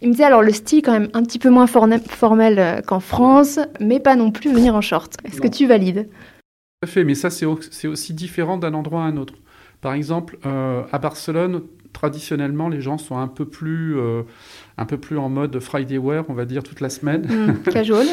Il 0.00 0.08
me 0.08 0.12
disait 0.12 0.24
alors 0.24 0.42
le 0.42 0.52
style 0.52 0.82
quand 0.82 0.92
même 0.92 1.08
un 1.14 1.22
petit 1.22 1.38
peu 1.38 1.50
moins 1.50 1.66
formel 1.66 2.82
qu'en 2.86 3.00
France, 3.00 3.58
mais 3.80 4.00
pas 4.00 4.16
non 4.16 4.30
plus 4.30 4.52
venir 4.52 4.74
en 4.74 4.80
short. 4.80 5.14
Est-ce 5.24 5.40
que 5.40 5.48
tu 5.48 5.66
valides? 5.66 6.08
Tout 6.08 6.84
à 6.84 6.86
fait, 6.86 7.04
mais 7.04 7.14
ça 7.14 7.30
c'est 7.30 7.46
aussi 7.46 8.12
différent 8.12 8.58
d'un 8.58 8.74
endroit 8.74 9.02
à 9.02 9.06
un 9.06 9.16
autre. 9.16 9.34
Par 9.80 9.94
exemple, 9.94 10.38
à 10.44 10.98
Barcelone, 10.98 11.62
traditionnellement, 11.94 12.68
les 12.68 12.82
gens 12.82 12.98
sont 12.98 13.16
un 13.16 13.28
peu 13.28 13.46
plus, 13.46 13.98
euh, 13.98 14.22
un 14.76 14.84
peu 14.84 14.98
plus 14.98 15.16
en 15.16 15.30
mode 15.30 15.58
Friday 15.60 15.96
wear, 15.96 16.24
on 16.28 16.34
va 16.34 16.44
dire, 16.44 16.62
toute 16.62 16.82
la 16.82 16.90
semaine. 16.90 17.22
Mmh, 17.22 17.70
casual. 17.70 18.06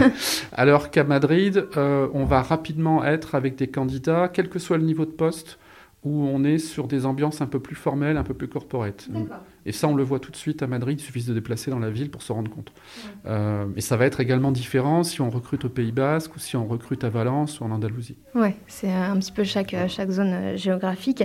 Alors 0.52 0.90
qu'à 0.90 1.04
Madrid, 1.04 1.64
euh, 1.78 2.08
on 2.12 2.26
va 2.26 2.42
rapidement 2.42 3.02
être 3.02 3.34
avec 3.34 3.56
des 3.56 3.68
candidats, 3.68 4.28
quel 4.30 4.50
que 4.50 4.58
soit 4.58 4.76
le 4.76 4.84
niveau 4.84 5.06
de 5.06 5.12
poste, 5.12 5.58
où 6.04 6.24
on 6.24 6.44
est 6.44 6.58
sur 6.58 6.86
des 6.86 7.06
ambiances 7.06 7.40
un 7.40 7.46
peu 7.46 7.58
plus 7.58 7.74
formelles, 7.74 8.16
un 8.16 8.22
peu 8.22 8.34
plus 8.34 8.48
corporate. 8.48 9.08
Et 9.66 9.72
ça, 9.72 9.88
on 9.88 9.94
le 9.94 10.04
voit 10.04 10.20
tout 10.20 10.30
de 10.30 10.36
suite 10.36 10.62
à 10.62 10.66
Madrid, 10.66 10.98
il 10.98 11.02
suffit 11.02 11.20
de 11.20 11.26
se 11.26 11.32
déplacer 11.32 11.70
dans 11.70 11.80
la 11.80 11.90
ville 11.90 12.10
pour 12.10 12.22
se 12.22 12.32
rendre 12.32 12.50
compte. 12.50 12.72
Euh, 13.26 13.66
et 13.76 13.80
ça 13.80 13.96
va 13.96 14.06
être 14.06 14.20
également 14.20 14.52
différent 14.52 15.02
si 15.02 15.20
on 15.20 15.28
recrute 15.28 15.64
au 15.64 15.68
Pays 15.68 15.92
Basque 15.92 16.36
ou 16.36 16.38
si 16.38 16.56
on 16.56 16.66
recrute 16.66 17.02
à 17.04 17.10
Valence 17.10 17.60
ou 17.60 17.64
en 17.64 17.72
Andalousie. 17.72 18.16
Oui, 18.34 18.50
c'est 18.68 18.92
un 18.92 19.16
petit 19.18 19.32
peu 19.32 19.44
chaque, 19.44 19.74
chaque 19.88 20.10
zone 20.10 20.32
euh, 20.32 20.56
géographique. 20.56 21.24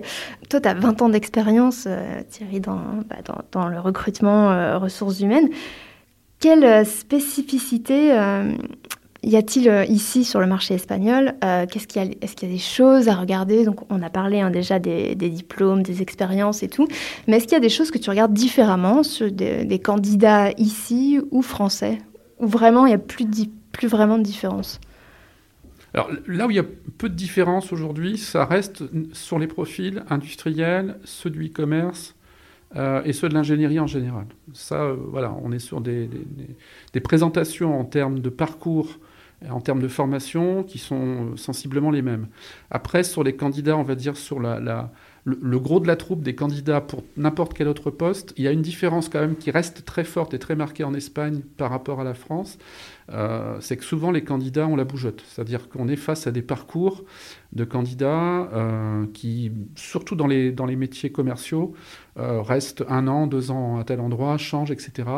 Toi, 0.50 0.60
tu 0.60 0.68
as 0.68 0.74
20 0.74 1.02
ans 1.04 1.10
d'expérience, 1.10 1.86
euh, 1.88 2.22
Thierry, 2.30 2.60
dans, 2.60 2.82
bah, 3.08 3.18
dans, 3.24 3.44
dans, 3.52 3.68
le 3.70 3.80
recrutement 3.80 4.80
ressources 4.80 5.22
humaines. 5.22 5.50
Quelle 6.40 6.86
spécificité 6.86 8.12
y 9.24 9.38
a-t-il 9.38 9.70
euh, 9.70 9.86
ici 9.86 10.24
sur 10.24 10.40
le 10.40 10.48
marché 10.48 10.74
espagnol 10.74 11.34
euh, 11.44 11.66
qu'est-ce 11.66 11.88
qu'il 11.88 12.04
y 12.04 12.18
Est-ce 12.22 12.36
qu'il 12.36 12.50
y 12.50 12.52
a 12.52 12.56
des 12.56 12.62
choses 12.62 13.08
à 13.08 13.16
regarder? 13.16 13.64
Donc, 13.64 13.80
on 13.90 14.02
a 14.02 14.10
parlé 14.10 14.42
hein, 14.42 14.52
déjà 14.52 14.80
des, 14.80 15.16
diplômes, 15.16 15.82
des 15.82 16.02
expériences 16.02 16.64
et 16.64 16.68
tout. 16.68 16.88
Mais 17.28 17.38
est-ce 17.38 17.46
qu'il 17.46 17.54
y 17.54 17.58
a 17.58 17.62
des 17.62 17.70
choses 17.70 17.92
que 17.92 17.98
tu 17.98 18.10
regardes 18.10 18.34
différemment 18.34 19.04
sur 19.04 19.32
des, 19.32 19.80
candidats 19.80 20.52
ici 20.58 21.20
ou 21.32 21.42
français? 21.42 22.00
Ou 22.40 22.48
vraiment 22.48 22.86
il 22.86 22.90
n'y 22.90 22.96
a 22.96 23.00
plus, 23.00 23.88
vraiment 23.88 24.18
de 24.18 24.24
différence? 24.24 24.80
Alors 25.94 26.10
là 26.28 26.48
où 26.48 26.52
il 26.52 26.56
y 26.56 26.60
a 26.60 26.66
peu 26.98 27.08
de 27.08 27.16
différence 27.16 27.72
aujourd'hui, 27.72 28.18
ça 28.18 28.46
reste 28.46 28.84
sur 29.14 29.40
les 29.40 29.48
profils 29.48 30.04
industriels, 30.10 30.98
ceux 31.04 31.30
du 31.30 31.48
e-commerce 31.48 32.16
euh, 32.76 33.04
et 33.06 33.14
ceux 33.14 33.30
de 33.30 33.36
l'ingénierie 33.36 33.80
en 33.80 33.88
général. 33.88 34.26
Ça, 34.54 34.92
voilà, 35.10 35.36
on 35.44 35.52
est 35.52 35.60
sur 35.60 35.80
des, 35.82 36.10
présentations 37.04 37.80
en 37.80 37.86
termes 37.86 38.20
de 38.20 38.30
parcours 38.30 38.98
en 39.50 39.62
termes 39.62 39.82
de 39.82 39.88
formation 39.88 40.64
qui 40.64 40.78
sont 40.78 41.36
sensiblement 41.36 41.92
les 41.92 42.02
mêmes. 42.02 42.28
Après, 42.72 43.04
sur 43.04 43.24
les 43.24 43.36
candidats, 43.36 43.78
on 43.78 43.84
va 43.84 43.96
dire 43.96 44.18
sur 44.18 44.40
le, 44.40 45.60
gros 45.60 45.80
de 45.80 45.88
la 45.88 45.96
troupe 45.96 46.22
des 46.22 46.36
candidats 46.36 46.82
pour 46.82 47.04
n'importe 47.18 47.54
quel 47.54 47.68
autre 47.68 47.92
poste, 47.92 48.34
il 48.38 48.44
y 48.44 48.48
a 48.48 48.52
une 48.52 48.62
différence 48.62 49.10
quand 49.10 49.20
même 49.20 49.36
qui 49.36 49.52
reste 49.52 49.86
très 49.86 50.04
forte 50.04 50.34
et 50.34 50.40
très 50.40 50.56
marquée 50.56 50.84
en 50.84 50.94
Espagne 50.94 51.42
par 51.58 51.70
rapport 51.70 52.00
à 52.00 52.04
la 52.04 52.14
France. 52.14 52.58
Euh, 53.12 53.58
c'est 53.60 53.76
que 53.76 53.84
souvent 53.84 54.12
les 54.12 54.24
candidats 54.24 54.66
ont 54.68 54.76
la 54.76 54.86
bougeotte. 54.86 55.24
C'est-à-dire 55.28 55.68
qu'on 55.70 55.88
est 55.88 55.98
face 55.98 56.26
à 56.26 56.32
des 56.32 56.42
parcours 56.42 57.04
de 57.52 57.66
candidats 57.66 58.50
euh, 58.54 59.06
qui, 59.14 59.52
surtout 59.76 60.16
dans 60.16 60.28
les, 60.28 60.76
métiers 60.76 61.12
commerciaux, 61.12 61.74
euh, 62.18 62.42
restent 62.42 62.84
un 62.88 63.08
an, 63.08 63.28
deux 63.28 63.52
ans 63.52 63.78
à 63.78 63.84
tel 63.84 64.00
endroit, 64.00 64.38
changent, 64.38 64.72
etc. 64.72 65.10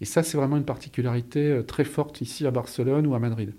Et 0.00 0.04
ça, 0.04 0.22
c'est 0.22 0.36
vraiment 0.36 0.56
une 0.56 0.64
particularité 0.64 1.60
très 1.66 1.84
forte 1.84 2.20
ici 2.20 2.46
à 2.46 2.50
Barcelone 2.50 3.06
ou 3.06 3.14
à 3.14 3.18
Madrid. 3.18 3.52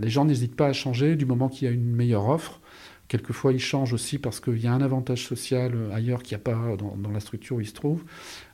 Les 0.00 0.08
gens 0.08 0.24
n'hésitent 0.24 0.56
pas 0.56 0.68
à 0.68 0.72
changer 0.72 1.16
du 1.16 1.26
moment 1.26 1.48
qu'il 1.48 1.66
y 1.66 1.70
a 1.70 1.74
une 1.74 1.94
meilleure 1.94 2.28
offre. 2.28 2.60
Quelquefois, 3.08 3.52
ils 3.52 3.60
changent 3.60 3.92
aussi 3.92 4.18
parce 4.18 4.40
qu'il 4.40 4.58
y 4.58 4.66
a 4.66 4.72
un 4.72 4.80
avantage 4.80 5.24
social 5.24 5.72
ailleurs 5.94 6.24
qu'il 6.24 6.36
n'y 6.36 6.40
a 6.40 6.44
pas 6.44 6.76
dans, 6.76 6.96
dans, 6.96 7.12
la 7.12 7.20
structure 7.20 7.56
où 7.56 7.60
ils 7.60 7.68
se 7.68 7.72
trouvent. 7.72 8.02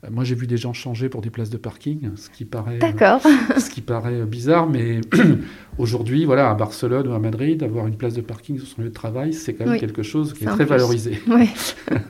Euh, 0.04 0.08
moi, 0.10 0.24
j'ai 0.24 0.34
vu 0.34 0.46
des 0.46 0.58
gens 0.58 0.74
changer 0.74 1.08
pour 1.08 1.22
des 1.22 1.30
places 1.30 1.48
de 1.48 1.56
parking, 1.56 2.10
ce 2.16 2.28
qui 2.28 2.44
paraît, 2.44 2.78
ce 3.58 3.70
qui 3.70 3.80
paraît 3.80 4.26
bizarre, 4.26 4.68
mais 4.68 5.00
aujourd'hui, 5.78 6.26
voilà, 6.26 6.50
à 6.50 6.54
Barcelone 6.54 7.08
ou 7.08 7.14
à 7.14 7.18
Madrid, 7.18 7.62
avoir 7.62 7.86
une 7.86 7.96
place 7.96 8.12
de 8.12 8.20
parking 8.20 8.58
sur 8.58 8.68
son 8.68 8.82
lieu 8.82 8.88
de 8.88 8.94
travail, 8.94 9.32
c'est 9.32 9.54
quand 9.54 9.64
même 9.64 9.80
quelque 9.80 10.02
chose 10.02 10.34
qui 10.34 10.44
est, 10.44 10.48
très 10.48 10.66
valorisé. 10.66 11.20
Oui, 11.28 11.48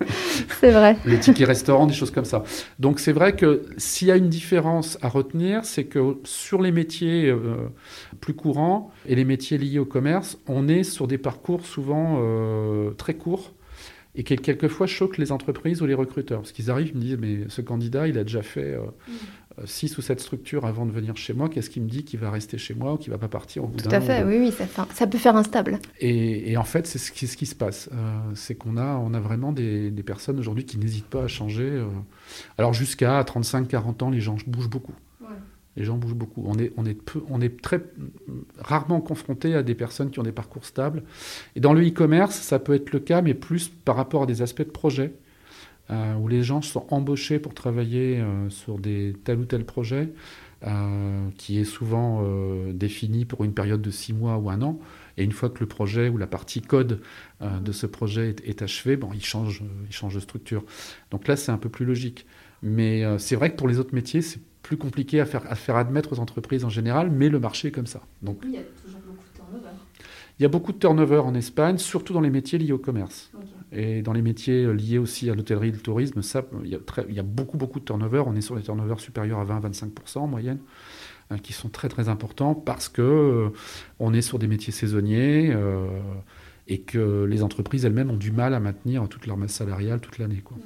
c'est 0.60 0.72
vrai. 0.72 0.96
Les 1.04 1.20
tickets 1.20 1.46
restaurants, 1.46 1.86
des 1.86 1.94
choses 1.94 2.10
comme 2.10 2.24
ça. 2.24 2.42
Donc, 2.80 2.98
c'est 2.98 3.12
vrai 3.12 3.36
que 3.36 3.62
s'il 3.76 4.08
y 4.08 4.10
a 4.10 4.16
une 4.16 4.28
différence 4.28 4.98
à 5.00 5.08
retenir, 5.08 5.64
c'est 5.64 5.84
que 5.84 6.16
sur 6.24 6.60
les 6.60 6.72
métiers 6.72 7.28
euh, 7.28 7.68
plus 8.20 8.34
courants 8.34 8.90
et 9.06 9.14
les 9.14 9.24
métiers 9.24 9.58
liés 9.58 9.78
au 9.78 9.84
commerce, 9.84 10.38
on 10.46 10.68
est 10.68 10.82
sur 10.82 11.06
des 11.06 11.18
parcours 11.18 11.66
souvent 11.66 12.18
euh, 12.20 12.90
très 12.92 13.14
courts 13.14 13.52
et 14.14 14.24
qui 14.24 14.36
quelquefois 14.36 14.86
choquent 14.86 15.18
les 15.18 15.32
entreprises 15.32 15.80
ou 15.80 15.86
les 15.86 15.94
recruteurs. 15.94 16.40
Parce 16.40 16.52
qu'ils 16.52 16.70
arrivent, 16.70 16.88
ils 16.88 16.96
me 16.96 17.00
disent, 17.00 17.18
mais 17.18 17.48
ce 17.48 17.62
candidat, 17.62 18.08
il 18.08 18.18
a 18.18 18.24
déjà 18.24 18.42
fait 18.42 18.74
euh, 18.74 18.82
six 19.64 19.96
ou 19.98 20.02
sept 20.02 20.20
structures 20.20 20.66
avant 20.66 20.86
de 20.86 20.92
venir 20.92 21.16
chez 21.16 21.32
moi, 21.32 21.48
qu'est-ce 21.48 21.70
qui 21.70 21.80
me 21.80 21.88
dit 21.88 22.04
qu'il 22.04 22.20
va 22.20 22.30
rester 22.30 22.58
chez 22.58 22.74
moi 22.74 22.94
ou 22.94 22.96
qu'il 22.96 23.10
va 23.10 23.18
pas 23.18 23.28
partir 23.28 23.64
au 23.64 23.68
bout 23.68 23.80
Tout 23.80 23.88
à 23.90 24.00
fait, 24.00 24.22
oui, 24.24 24.38
oui, 24.38 24.52
ça, 24.52 24.86
ça, 24.92 25.06
peut 25.06 25.18
faire 25.18 25.36
instable. 25.36 25.78
Et, 26.00 26.52
et 26.52 26.56
en 26.56 26.64
fait, 26.64 26.86
c'est 26.86 26.98
ce 26.98 27.10
qui, 27.12 27.26
ce 27.26 27.36
qui 27.36 27.46
se 27.46 27.54
passe. 27.54 27.88
Euh, 27.92 28.20
c'est 28.34 28.54
qu'on 28.54 28.76
a, 28.76 28.96
on 28.96 29.14
a 29.14 29.20
vraiment 29.20 29.52
des, 29.52 29.90
des 29.90 30.02
personnes 30.02 30.38
aujourd'hui 30.38 30.64
qui 30.64 30.78
n'hésitent 30.78 31.06
pas 31.06 31.24
à 31.24 31.28
changer. 31.28 31.68
Euh. 31.68 31.86
Alors 32.58 32.72
jusqu'à 32.72 33.22
35-40 33.22 34.04
ans, 34.04 34.10
les 34.10 34.20
gens 34.20 34.36
bougent 34.46 34.70
beaucoup. 34.70 34.94
Les 35.76 35.84
gens 35.84 35.96
bougent 35.96 36.14
beaucoup. 36.14 36.44
On 36.46 36.56
est, 37.40 37.62
très 37.62 37.82
rarement 38.58 39.00
confronté 39.00 39.54
à 39.54 39.62
des 39.62 39.74
personnes 39.74 40.10
qui 40.10 40.18
ont 40.18 40.24
des 40.24 40.32
parcours 40.32 40.64
stables. 40.64 41.02
Et 41.56 41.60
dans 41.60 41.72
le 41.72 41.86
e-commerce, 41.86 42.36
ça 42.36 42.58
peut 42.58 42.74
être 42.74 42.92
le 42.92 43.00
cas, 43.00 43.22
mais 43.22 43.34
plus 43.34 43.68
par 43.68 43.96
rapport 43.96 44.24
à 44.24 44.26
des 44.26 44.42
aspects 44.42 44.62
de 44.62 44.70
projet. 44.70 45.14
Euh, 45.90 46.14
où 46.14 46.28
les 46.28 46.42
gens 46.42 46.62
sont 46.62 46.86
embauchés 46.90 47.38
pour 47.38 47.54
travailler 47.54 48.20
euh, 48.20 48.48
sur 48.50 48.78
tel 49.24 49.38
ou 49.38 49.44
tel 49.44 49.64
projet, 49.64 50.10
euh, 50.64 51.28
qui 51.36 51.58
est 51.58 51.64
souvent 51.64 52.24
défini 52.72 53.24
pour 53.24 53.44
une 53.44 53.52
période 53.52 53.82
de 53.82 53.90
six 53.90 54.12
mois 54.12 54.38
ou 54.38 54.48
un 54.48 54.62
an. 54.62 54.78
Et 55.18 55.24
une 55.24 55.32
fois 55.32 55.50
que 55.50 55.60
le 55.60 55.66
projet 55.66 56.08
ou 56.08 56.16
la 56.16 56.26
partie 56.26 56.62
code 56.62 57.00
de 57.40 57.72
ce 57.72 57.86
projet 57.86 58.30
est, 58.30 58.48
est 58.48 58.62
achevé, 58.62 58.96
bon, 58.96 59.10
il 59.12 59.24
change, 59.24 59.62
il 59.86 59.92
change 59.92 60.14
de 60.14 60.20
structure. 60.20 60.64
Donc 61.10 61.28
là, 61.28 61.36
c'est 61.36 61.52
un 61.52 61.58
peu 61.58 61.68
plus 61.68 61.84
logique. 61.84 62.26
Mais 62.62 63.02
c'est 63.18 63.36
vrai 63.36 63.50
que 63.50 63.56
pour 63.56 63.68
les 63.68 63.78
autres 63.78 63.94
métiers, 63.94 64.22
c'est 64.22 64.40
plus 64.62 64.76
compliqué 64.76 65.20
à 65.20 65.26
faire, 65.26 65.42
à 65.50 65.54
faire 65.54 65.76
admettre 65.76 66.12
aux 66.12 66.20
entreprises 66.20 66.64
en 66.64 66.70
général, 66.70 67.10
mais 67.10 67.28
le 67.28 67.40
marché 67.40 67.68
est 67.68 67.72
comme 67.72 67.86
ça. 67.86 68.00
Donc, 68.22 68.38
il 68.44 68.50
y 68.52 68.56
a 68.56 68.62
toujours 68.62 69.00
beaucoup 69.00 69.24
de 69.32 69.38
turnover. 69.38 69.70
Il 70.38 70.42
y 70.42 70.46
a 70.46 70.48
beaucoup 70.48 70.72
de 70.72 70.78
turnover 70.78 71.18
en 71.18 71.34
Espagne, 71.34 71.78
surtout 71.78 72.12
dans 72.12 72.20
les 72.20 72.30
métiers 72.30 72.58
liés 72.58 72.72
au 72.72 72.78
commerce. 72.78 73.30
Et 73.72 74.02
dans 74.02 74.12
les 74.12 74.22
métiers 74.22 74.64
euh, 74.64 74.72
liés 74.72 74.98
aussi 74.98 75.30
à 75.30 75.34
l'hôtellerie 75.34 75.68
et 75.68 75.72
le 75.72 75.78
tourisme, 75.78 76.20
ça, 76.22 76.44
il 76.62 76.70
y, 76.70 76.74
a 76.74 76.78
très, 76.78 77.06
il 77.08 77.14
y 77.14 77.20
a 77.20 77.22
beaucoup, 77.22 77.56
beaucoup 77.56 77.80
de 77.80 77.84
turnover. 77.84 78.22
On 78.26 78.34
est 78.34 78.42
sur 78.42 78.54
des 78.54 78.62
turnovers 78.62 79.00
supérieurs 79.00 79.40
à 79.40 79.44
20-25% 79.44 80.18
en 80.18 80.26
moyenne, 80.26 80.58
euh, 81.32 81.38
qui 81.38 81.52
sont 81.52 81.70
très, 81.70 81.88
très 81.88 82.08
importants 82.08 82.54
parce 82.54 82.88
que 82.88 83.02
euh, 83.02 83.48
on 83.98 84.12
est 84.12 84.20
sur 84.20 84.38
des 84.38 84.46
métiers 84.46 84.72
saisonniers 84.72 85.56
et 86.68 86.80
que 86.80 87.24
les 87.24 87.42
entreprises 87.42 87.84
elles-mêmes 87.84 88.10
ont 88.10 88.16
du 88.16 88.30
mal 88.30 88.54
à 88.54 88.60
maintenir 88.60 89.08
toute 89.08 89.26
leur 89.26 89.36
masse 89.36 89.52
salariale 89.52 90.00
toute 90.00 90.18
l'année. 90.18 90.42
Quoi. 90.44 90.56
Mmh, 90.58 90.60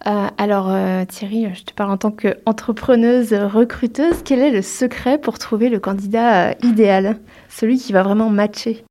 alors 0.00 0.72
Thierry, 1.06 1.46
je 1.54 1.64
te 1.64 1.72
parle 1.72 1.90
en 1.90 1.96
tant 1.96 2.10
qu'entrepreneuse 2.10 3.32
recruteuse. 3.32 4.22
Quel 4.24 4.40
est 4.40 4.50
le 4.50 4.62
secret 4.62 5.18
pour 5.18 5.38
trouver 5.38 5.68
le 5.68 5.80
candidat 5.80 6.52
idéal, 6.62 7.18
celui 7.48 7.78
qui 7.78 7.92
va 7.92 8.02
vraiment 8.02 8.30
matcher? 8.30 8.84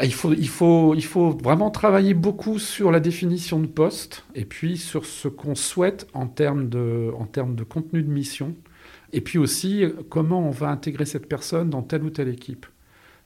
Ah, 0.00 0.04
il 0.04 0.12
faut, 0.12 1.30
vraiment 1.42 1.72
travailler 1.72 2.14
beaucoup 2.14 2.60
sur 2.60 2.92
la 2.92 3.00
définition 3.00 3.58
de 3.58 3.66
poste 3.66 4.24
et 4.36 4.44
puis 4.44 4.76
sur 4.76 5.04
ce 5.04 5.26
qu'on 5.26 5.56
souhaite 5.56 6.06
en 6.14 6.28
termes, 6.28 6.68
de, 6.68 7.10
contenu 7.68 8.04
de 8.04 8.08
mission. 8.08 8.54
Et 9.12 9.20
puis 9.20 9.38
aussi, 9.38 9.84
comment 10.08 10.38
on 10.38 10.52
va 10.52 10.68
intégrer 10.68 11.04
cette 11.04 11.26
personne 11.26 11.68
dans 11.68 11.82
telle 11.82 12.04
ou 12.04 12.10
telle 12.10 12.28
équipe? 12.28 12.66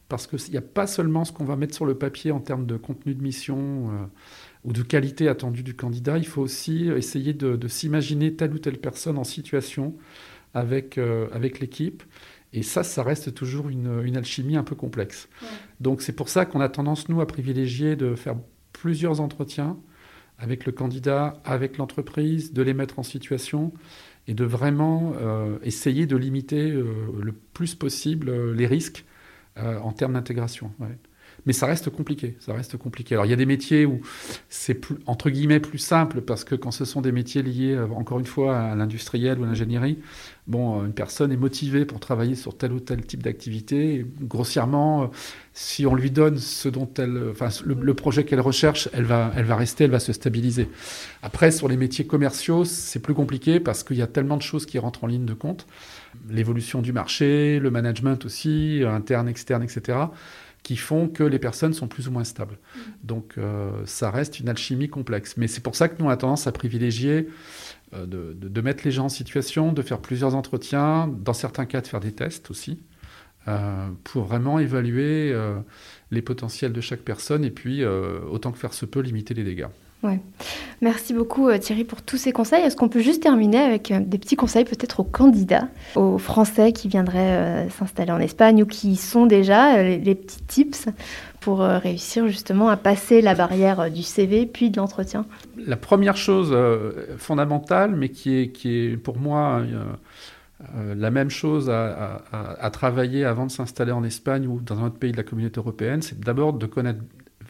Parce 0.09 0.27
qu'il 0.27 0.39
n'y 0.51 0.57
a 0.57 0.63
pas 0.63 0.87
seulement 0.87 1.27
ce 1.27 1.33
qu'on 1.33 1.45
va 1.45 1.57
mettre 1.57 1.75
sur 1.75 1.85
le 1.85 1.95
papier 1.95 2.33
en 2.33 2.41
termes 2.41 2.65
de 2.65 2.79
contenu 2.79 3.15
de 3.15 3.23
mission 3.23 3.59
euh, 3.59 4.07
ou 4.65 4.73
de 4.73 4.83
qualité 4.83 5.29
attendue 5.29 5.63
du 5.63 5.75
candidat, 5.75 6.19
il 6.19 6.27
faut 6.27 6.43
aussi 6.43 6.89
essayer 6.89 7.33
de, 7.33 7.69
s'imaginer 7.69 8.35
telle 8.35 8.55
ou 8.55 8.59
telle 8.59 8.79
personne 8.79 9.19
en 9.19 9.25
situation 9.25 9.97
avec, 10.55 10.99
euh, 10.99 11.29
avec 11.33 11.61
l'équipe 11.61 12.03
et 12.53 12.63
ça, 12.63 12.83
ça 12.83 13.03
reste 13.03 13.33
toujours 13.35 13.71
une, 13.71 14.17
alchimie 14.17 14.57
un 14.57 14.63
peu 14.63 14.75
complexe. 14.75 15.29
Donc 15.81 16.03
c'est 16.03 16.13
pour 16.13 16.29
ça 16.29 16.45
qu'on 16.45 16.61
a 16.61 16.69
tendance, 16.69 17.09
nous, 17.09 17.23
à 17.23 17.27
privilégier 17.27 17.97
de 17.97 18.15
faire 18.15 18.37
plusieurs 18.75 19.21
entretiens 19.21 19.79
avec 20.39 20.67
le 20.67 20.73
candidat, 20.73 21.41
avec 21.45 21.79
l'entreprise, 21.79 22.53
de 22.53 22.63
les 22.63 22.75
mettre 22.75 22.99
en 22.99 23.03
situation 23.03 23.73
et 24.29 24.35
de 24.35 24.45
vraiment 24.45 25.15
euh, 25.19 25.59
essayer 25.63 26.07
de 26.07 26.17
limiter 26.17 26.71
euh, 26.71 26.93
le 27.23 27.33
plus 27.33 27.75
possible 27.75 28.53
les 28.53 28.67
risques 28.67 29.05
en 29.57 29.93
termes 29.93 30.15
d'intégration. 30.15 30.73
Mais 31.45 31.53
ça 31.53 31.67
reste 31.67 31.91
compliqué, 31.91 32.37
ça 32.39 32.55
reste 32.55 32.77
compliqué. 32.77 33.15
Alors 33.15 33.27
il 33.27 33.31
y 33.31 33.33
a 33.33 33.37
des 33.37 33.47
métiers 33.47 33.85
où 33.85 34.01
c'est 34.49 34.81
entre 35.07 35.29
guillemets 35.29 35.59
plus 35.59 35.79
simple 35.79 36.21
parce 36.21 36.45
que 36.45 36.55
quand 36.55 36.71
ce 36.71 36.85
sont 36.85 37.01
des 37.01 37.11
métiers 37.11 37.43
liés 37.43 37.75
euh, 37.75 37.89
encore 37.89 38.21
une 38.21 38.27
fois 38.27 38.57
à 38.57 38.75
l'industriel 38.77 39.41
ou 39.41 39.45
à 39.45 39.47
l'ingénierie, 39.49 39.99
bon, 40.47 40.81
euh, 40.81 40.87
une 40.87 40.93
personne 40.93 41.33
est 41.33 41.37
motivée 41.37 41.85
pour 41.85 41.99
travailler 41.99 42.37
sur 42.37 42.57
tel 42.57 42.73
ou 42.73 42.79
tel 42.79 43.05
type 43.05 43.25
d'activité. 43.25 44.07
Grossièrement, 44.21 45.03
euh, 45.03 45.07
si 45.53 45.85
on 45.85 45.97
lui 45.97 46.13
donne 46.13 46.39
ce 46.39 46.69
dont 46.69 46.89
elle, 46.97 47.31
enfin 47.33 47.49
le, 47.65 47.95
projet 47.95 48.25
qu'elle 48.25 48.41
recherche, 48.41 48.89
elle 48.93 49.05
va, 49.05 49.33
elle 49.37 49.45
va 49.45 49.57
rester, 49.57 49.85
elle 49.85 49.91
va 49.91 50.01
se 50.01 50.13
stabiliser. 50.13 50.69
Après 51.23 51.51
sur 51.51 51.67
les 51.67 51.77
métiers 51.77 52.07
commerciaux, 52.07 52.65
c'est 52.65 53.01
plus 53.01 53.15
compliqué 53.15 53.59
parce 53.59 53.83
qu'il 53.83 53.97
y 53.97 54.03
a 54.03 54.07
tellement 54.07 54.37
de 54.37 54.43
choses 54.43 54.65
qui 54.65 54.79
rentrent 54.79 55.03
en 55.03 55.09
ligne 55.09 55.27
de 55.27 55.35
compte, 55.35 55.67
l'évolution 56.31 56.83
du 56.83 56.93
marché, 56.93 57.59
le 57.59 57.71
management 57.73 58.25
aussi, 58.25 58.83
interne, 58.87 59.29
externe, 59.29 59.65
etc 59.65 60.07
qui 60.63 60.77
font 60.77 61.09
que 61.09 61.25
les 61.25 61.39
personnes 61.39 61.73
sont 61.73 61.89
plus 61.89 62.09
ou 62.09 62.13
moins 62.13 62.25
stables. 62.25 62.59
Donc 63.03 63.35
euh, 63.37 63.71
ça 63.85 64.11
reste 64.11 64.41
une 64.41 64.49
alchimie 64.49 64.89
complexe. 64.89 65.37
Mais 65.37 65.49
c'est 65.49 65.61
pour 65.61 65.75
ça 65.75 65.89
que 65.89 66.01
nous, 66.01 66.07
on 66.07 66.11
a 66.11 66.17
tendance 66.17 66.47
à 66.47 66.53
privilégier 66.53 67.29
euh, 67.95 68.07
de, 68.07 68.35
de, 68.35 68.61
mettre 68.61 68.85
les 68.85 68.91
gens 68.91 69.07
en 69.07 69.09
situation, 69.09 69.73
de 69.73 69.83
faire 69.83 69.99
plusieurs 69.99 70.35
entretiens, 70.35 71.09
dans 71.09 71.33
certains 71.33 71.67
cas 71.67 71.81
de 71.81 71.87
faire 71.87 72.01
des 72.01 72.13
tests 72.13 72.51
aussi, 72.51 72.81
euh, 73.49 73.89
pour 74.05 74.25
vraiment 74.25 74.59
évaluer 74.59 75.37
les 76.11 76.23
potentiels 76.23 76.73
de 76.73 76.81
chaque 76.81 77.01
personne 77.01 77.45
et 77.45 77.51
puis, 77.51 77.85
autant 77.85 78.53
que 78.53 78.59
faire 78.59 78.75
se 78.75 78.87
peut, 78.87 79.01
limiter 79.01 79.35
les 79.35 79.45
dégâts. 79.45 79.69
Ouais. 80.03 80.21
Merci 80.81 81.15
beaucoup 81.15 81.49
euh, 81.49 81.59
Thierry 81.59 81.85
pour 81.85 82.03
tous 82.03 82.17
ces 82.17 82.33
conseils. 82.33 82.65
Est-ce 82.65 82.75
qu'on 82.75 82.89
peut 82.89 83.01
juste 83.01 83.23
terminer 83.23 83.59
avec 83.59 83.93
euh, 83.93 84.01
des 84.01 84.19
petits 84.19 84.35
conseils 84.35 84.65
peut-être 84.65 84.99
aux 84.99 85.05
candidats, 85.05 85.69
aux 85.95 86.19
Français 86.19 86.73
qui 86.73 86.89
viendraient 86.89 87.67
euh, 87.67 87.71
s'installer 87.71 88.11
en 88.11 88.19
Espagne 88.19 88.65
ou 88.65 88.67
qui 88.67 88.97
sont 88.97 89.27
déjà, 89.27 89.81
les, 89.81 90.15
petits 90.17 90.43
tips 90.43 90.89
pour 91.39 91.61
réussir 91.61 92.27
justement 92.29 92.69
à 92.69 92.77
passer 92.77 93.21
la 93.21 93.35
barrière 93.35 93.91
du 93.91 94.03
CV 94.03 94.47
puis 94.47 94.71
de 94.71 94.77
l'entretien? 94.77 95.25
La 95.57 95.77
première 95.77 96.17
chose 96.17 96.57
fondamentale, 97.19 97.97
mais 97.97 98.11
qui 98.11 98.37
est, 98.37 98.49
qui 98.51 98.79
est 98.79 98.97
pour 98.97 99.19
moi 99.19 99.63
la 100.95 101.11
même 101.11 101.31
chose 101.31 101.69
à 101.69 102.71
travailler 102.73 103.25
avant 103.25 103.47
de 103.47 103.51
s'installer 103.51 103.91
en 103.91 104.05
Espagne 104.05 104.47
ou 104.47 104.61
dans 104.61 104.79
un 104.79 104.87
autre 104.87 104.99
pays 104.99 105.11
de 105.11 105.17
la 105.17 105.25
communauté 105.25 105.59
européenne, 105.59 106.03
c'est 106.03 106.21
d'abord 106.21 106.53
de 106.53 106.67
connaître 106.67 107.01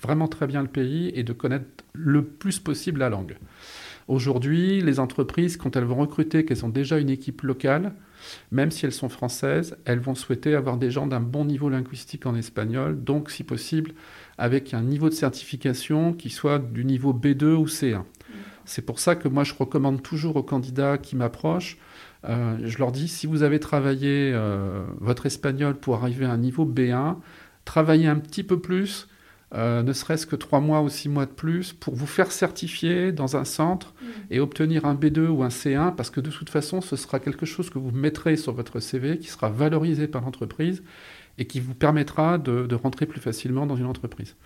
vraiment 0.03 0.29
très 0.29 0.47
bien 0.47 0.63
le 0.63 0.69
pays 0.69 1.13
et 1.15 1.23
de 1.23 1.33
connaître 1.33 1.85
le 1.93 2.25
plus 2.25 2.59
possible 2.59 3.01
la 3.01 3.09
langue. 3.09 3.37
Aujourd'hui, 4.09 4.81
les 4.81 4.99
entreprises, 4.99 5.57
quand 5.57 5.77
elles 5.77 5.85
vont 5.85 5.97
recruter, 5.97 6.45
qu'elles 6.45 6.65
ont 6.65 6.69
déjà 6.69 6.99
une 6.99 7.11
équipe 7.11 7.43
locale, 7.43 7.95
même 8.51 8.71
si 8.71 8.85
elles 8.85 8.93
sont 8.93 9.09
françaises, 9.09 9.77
elles 9.85 10.01
vont 10.01 10.15
souhaiter 10.15 10.55
avoir 10.55 10.77
des 10.77 10.91
gens 10.91 11.07
d'un 11.07 11.21
bon 11.21 11.45
niveau 11.45 11.69
linguistique 11.69 12.27
en 12.27 12.35
espagnol, 12.35 13.03
donc 13.03 13.31
si 13.31 13.45
possible 13.45 13.93
avec 14.39 14.75
un 14.75 14.83
niveau 14.83 15.09
de 15.09 15.15
certification 15.15 16.13
qui 16.13 16.31
soit 16.31 16.59
du 16.59 16.85
niveau 16.85 17.13
B2 17.13 17.55
ou 17.55 17.67
C1. 17.67 18.03
C'est 18.65 18.83
pour 18.83 18.99
ça 18.99 19.17
que 19.17 19.29
moi 19.29 19.45
je 19.45 19.55
recommande 19.55 20.03
toujours 20.03 20.37
aux 20.37 20.43
candidats 20.43 20.99
qui 20.99 21.17
m'approchent, 21.17 21.79
euh, 22.25 22.57
je 22.63 22.79
leur 22.79 22.93
dis 22.93 23.09
si 23.09 23.27
vous 23.27 23.43
avez 23.43 23.59
travaillé 23.59 24.33
euh, 24.33 24.85
votre 25.01 25.27
espagnol 25.27 25.75
pour 25.75 25.97
arriver 25.97 26.27
à 26.27 26.31
un 26.31 26.37
niveau 26.37 26.65
B1, 26.65 27.17
travaillez 27.65 28.07
un 28.07 28.17
petit 28.17 28.45
peu 28.45 28.61
plus, 28.61 29.09
euh, 29.55 29.83
ne 29.83 29.93
serait-ce 29.93 30.27
que 30.27 30.37
trois 30.37 30.61
mois 30.61 30.81
ou 30.81 30.89
six 30.89 31.11
mois 31.11 31.27
de 31.27 31.31
plus, 31.31 31.73
pour 31.75 31.95
vous 31.95 32.07
faire 32.07 32.33
certifier 32.33 33.13
dans 33.13 33.37
un 33.37 33.45
centre 33.45 33.93
mm. 34.01 34.07
et 34.31 34.41
obtenir 34.41 34.87
un 34.87 34.95
B2 34.95 35.29
ou 35.29 35.43
un 35.43 35.49
C1, 35.49 35.95
parce 35.95 36.09
que 36.09 36.21
de 36.21 36.31
toute 36.31 36.49
façon, 36.49 36.81
ce 36.81 36.97
sera 36.97 37.21
quelque 37.21 37.45
chose 37.45 37.69
que 37.69 37.79
vous 37.79 37.91
mettrez 37.91 38.37
sur 38.37 38.55
votre 38.55 38.81
CV, 38.81 39.19
qui 39.19 39.29
sera 39.29 39.51
valorisé 39.51 40.09
par 40.09 40.23
l'entreprise 40.23 40.83
et 41.39 41.45
qui 41.47 41.61
vous 41.61 41.75
permettra 41.75 42.39
de, 42.39 42.75
rentrer 42.75 43.07
plus 43.07 43.21
facilement 43.21 43.67
dans 43.67 43.77
une 43.77 43.87
entreprise. 43.87 44.37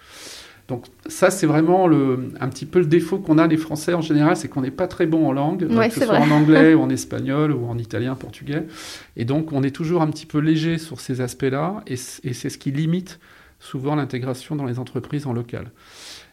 Donc 0.69 0.87
ça, 1.07 1.31
c'est 1.31 1.47
vraiment 1.47 1.87
le, 1.87 2.33
un 2.41 2.49
petit 2.49 2.67
peu 2.67 2.81
le 2.81 2.87
défaut 2.87 3.19
qu'on 3.19 3.39
a 3.39 3.47
les 3.47 3.57
Français 3.57 3.95
en 3.95 4.01
général, 4.01 4.37
c'est 4.37 4.49
qu'on 4.49 4.63
n'est 4.63 4.73
pas 4.73 4.89
très 4.89 5.07
bon 5.07 5.29
en 5.29 5.33
langue, 5.33 5.69
que 5.69 5.91
ce 5.91 6.05
soit 6.05 6.19
en 6.19 6.31
anglais 6.33 6.75
ou 6.75 6.81
en 6.81 6.91
espagnol 6.91 7.53
ou 7.53 7.67
en 7.67 7.79
italien, 7.79 8.17
portugais. 8.17 8.67
Et 9.17 9.25
donc 9.25 9.53
on 9.53 9.63
est 9.63 9.71
toujours 9.71 10.03
un 10.03 10.09
petit 10.09 10.27
peu 10.27 10.39
léger 10.39 10.79
sur 10.79 11.01
ces 11.01 11.21
aspects-là, 11.21 11.85
et 11.87 11.95
c'est 11.97 12.51
ce 12.51 12.59
qui 12.59 12.73
limite 12.73 13.21
souvent 13.59 13.95
l'intégration 13.95 14.57
dans 14.57 14.65
les 14.65 14.79
entreprises 14.79 15.27
en 15.27 15.33
local. 15.33 15.71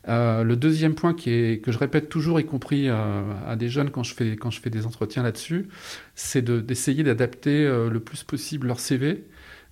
Euh, 0.10 0.44
le 0.44 0.56
deuxième 0.56 0.96
point 0.96 1.14
que 1.14 1.60
je 1.66 1.78
répète 1.78 2.10
toujours, 2.10 2.40
y 2.40 2.46
compris 2.46 2.90
euh, 2.90 3.22
à 3.48 3.56
des 3.56 3.70
jeunes 3.70 3.90
quand 3.90 4.04
je 4.04 4.14
fais, 4.14 4.36
quand 4.36 4.52
je 4.52 4.60
fais 4.60 4.70
des 4.70 4.86
entretiens 4.86 5.24
là-dessus, 5.24 5.70
c'est 6.16 6.44
d'essayer 6.44 7.04
d'adapter 7.04 7.66
euh, 7.66 7.90
le 7.90 8.00
plus 8.00 8.24
possible 8.24 8.68
leur 8.68 8.80
CV 8.80 9.24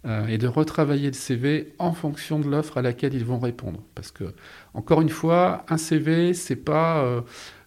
et 0.05 0.39
de 0.39 0.47
retravailler 0.47 1.07
le 1.07 1.13
CV 1.13 1.73
en 1.77 1.93
fonction 1.93 2.39
de 2.39 2.49
l'offre 2.49 2.79
à 2.79 2.81
laquelle 2.81 3.13
ils 3.13 3.23
vont 3.23 3.37
répondre. 3.37 3.83
Parce 3.93 4.11
que, 4.11 4.33
encore 4.73 5.01
une 5.01 5.09
fois, 5.09 5.63
un 5.69 5.77
CV, 5.77 6.33
c'est 6.33 6.55
pas 6.55 7.23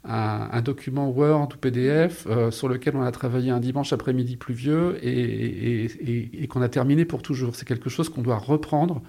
un, 0.06 0.60
document 0.60 1.08
Word 1.10 1.48
ou 1.54 1.58
PDF 1.58 2.26
euh, 2.26 2.50
sur 2.50 2.68
lequel 2.68 2.96
on 2.96 3.02
a 3.02 3.10
travaillé 3.10 3.50
un 3.50 3.60
dimanche 3.60 3.92
après-midi 3.92 4.36
pluvieux 4.36 4.98
et, 5.02 6.42
et, 6.42 6.46
qu'on 6.46 6.62
a 6.62 6.68
terminé 6.68 7.04
pour 7.04 7.22
toujours. 7.22 7.56
C'est 7.56 7.66
quelque 7.66 7.88
chose 7.88 8.08
qu'on 8.08 8.22
doit 8.22 8.36
reprendre 8.36 9.02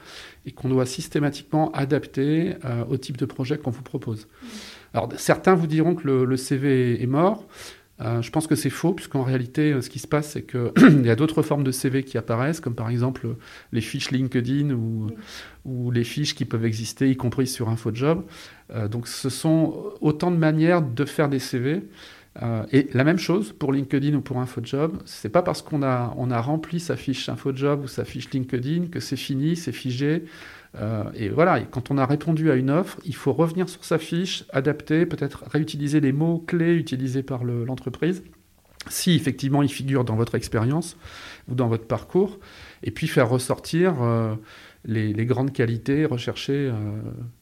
et 0.45 0.51
qu'on 0.51 0.69
doit 0.69 0.85
systématiquement 0.85 1.71
adapter 1.71 2.55
euh, 2.63 2.85
au 2.89 2.97
type 2.97 3.17
de 3.17 3.25
projet 3.25 3.57
qu'on 3.57 3.71
vous 3.71 3.83
propose. 3.83 4.27
Alors 4.93 5.09
certains 5.17 5.55
vous 5.55 5.67
diront 5.67 5.95
que 5.95 6.07
le, 6.07 6.37
CV 6.37 7.01
est 7.01 7.07
mort. 7.07 7.45
Euh, 8.01 8.21
je 8.21 8.29
pense 8.29 8.45
que 8.45 8.55
c'est 8.55 8.69
faux, 8.69 8.93
puisqu'en 8.93 9.23
réalité, 9.23 9.71
euh, 9.71 9.81
ce 9.81 9.89
qui 9.89 9.99
se 9.99 10.07
passe, 10.07 10.31
c'est 10.31 10.43
qu'il 10.43 11.01
y 11.05 11.09
a 11.09 11.15
d'autres 11.15 11.41
formes 11.41 11.63
de 11.63 11.71
CV 11.71 12.03
qui 12.03 12.17
apparaissent, 12.17 12.59
comme 12.59 12.75
par 12.75 12.89
exemple 12.89 13.27
les 13.71 13.81
fiches 13.81 14.11
LinkedIn 14.11 14.71
ou, 14.71 15.11
ou 15.63 15.91
les 15.91 16.03
fiches 16.03 16.35
qui 16.35 16.43
peuvent 16.43 16.65
exister, 16.65 17.09
y 17.09 17.15
compris 17.15 17.47
sur 17.47 17.69
InfoJob. 17.69 18.25
Euh, 18.71 18.87
donc 18.87 19.07
ce 19.07 19.29
sont 19.29 19.93
autant 20.01 20.31
de 20.31 20.37
manières 20.37 20.81
de 20.81 21.05
faire 21.05 21.29
des 21.29 21.39
CV. 21.39 21.83
Et 22.71 22.89
la 22.93 23.03
même 23.05 23.17
chose 23.17 23.53
pour 23.53 23.71
LinkedIn 23.71 24.13
ou 24.15 24.21
pour 24.21 24.39
InfoJob, 24.39 25.01
c'est 25.05 25.29
pas 25.29 25.41
parce 25.41 25.61
qu'on 25.61 25.83
a, 25.83 26.13
on 26.17 26.31
a 26.31 26.41
rempli 26.41 26.81
sa 26.81 26.97
fiche 26.97 27.29
InfoJob 27.29 27.85
ou 27.85 27.87
sa 27.87 28.03
fiche 28.03 28.29
LinkedIn 28.31 28.87
que 28.87 28.99
c'est 28.99 29.15
fini, 29.15 29.55
c'est 29.55 29.71
figé. 29.71 30.25
Euh, 30.79 31.03
et 31.15 31.29
voilà, 31.29 31.61
quand 31.61 31.91
on 31.91 31.97
a 31.97 32.05
répondu 32.05 32.51
à 32.51 32.55
une 32.55 32.69
offre, 32.69 32.99
il 33.05 33.15
faut 33.15 33.33
revenir 33.33 33.69
sur 33.69 33.83
sa 33.85 33.97
fiche, 33.97 34.45
adapter, 34.51 35.05
peut-être 35.05 35.45
réutiliser 35.49 35.99
les 35.99 36.11
mots 36.11 36.43
clés 36.45 36.75
utilisés 36.75 37.23
par 37.23 37.43
l'entreprise, 37.43 38.23
si 38.89 39.15
effectivement 39.15 39.61
ils 39.61 39.71
figurent 39.71 40.03
dans 40.03 40.15
votre 40.15 40.35
expérience 40.35 40.97
ou 41.47 41.55
dans 41.55 41.67
votre 41.67 41.87
parcours, 41.87 42.39
et 42.83 42.91
puis 42.91 43.07
faire 43.07 43.29
ressortir 43.29 44.01
euh, 44.01 44.35
les, 44.87 45.25
grandes 45.25 45.51
qualités 45.51 46.05
recherchées 46.05 46.69
euh, 46.71 46.73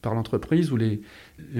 par 0.01 0.13
l'entreprise 0.13 0.71
ou 0.71 0.77
les, 0.77 1.01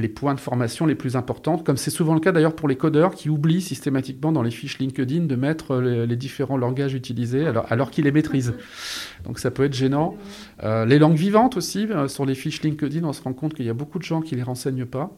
points 0.08 0.34
de 0.34 0.40
formation 0.40 0.86
les 0.86 0.96
plus 0.96 1.16
importants, 1.16 1.58
comme 1.58 1.78
c'est 1.78 1.92
souvent 1.92 2.14
le 2.14 2.20
cas 2.20 2.32
d'ailleurs 2.32 2.56
pour 2.56 2.68
les 2.68 2.76
codeurs 2.76 3.16
qui 3.16 3.30
oublient 3.30 3.62
systématiquement 3.62 4.32
dans 4.32 4.44
les 4.44 4.52
fiches 4.52 4.80
LinkedIn 4.80 5.26
de 5.26 5.36
mettre 5.36 5.78
les, 5.78 6.16
différents 6.16 6.58
langages 6.58 6.94
utilisés 6.94 7.46
alors, 7.46 7.66
alors 7.70 7.92
qu'ils 7.92 8.06
les 8.06 8.12
maîtrisent. 8.12 8.54
Donc 9.26 9.40
ça 9.40 9.52
peut 9.52 9.64
être 9.64 9.74
gênant. 9.74 10.16
Euh, 10.64 10.86
les 10.86 11.00
langues 11.00 11.16
vivantes 11.16 11.58
aussi, 11.58 11.88
euh, 11.90 12.08
sur 12.08 12.26
les 12.26 12.36
fiches 12.36 12.62
LinkedIn, 12.62 13.04
on 13.04 13.14
se 13.14 13.22
rend 13.22 13.34
compte 13.34 13.54
qu'il 13.54 13.66
y 13.66 13.70
a 13.70 13.74
beaucoup 13.74 14.00
de 14.00 14.04
gens 14.04 14.22
qui 14.22 14.36
ne 14.36 14.38
les 14.38 14.44
renseignent 14.44 14.86
pas. 14.86 15.12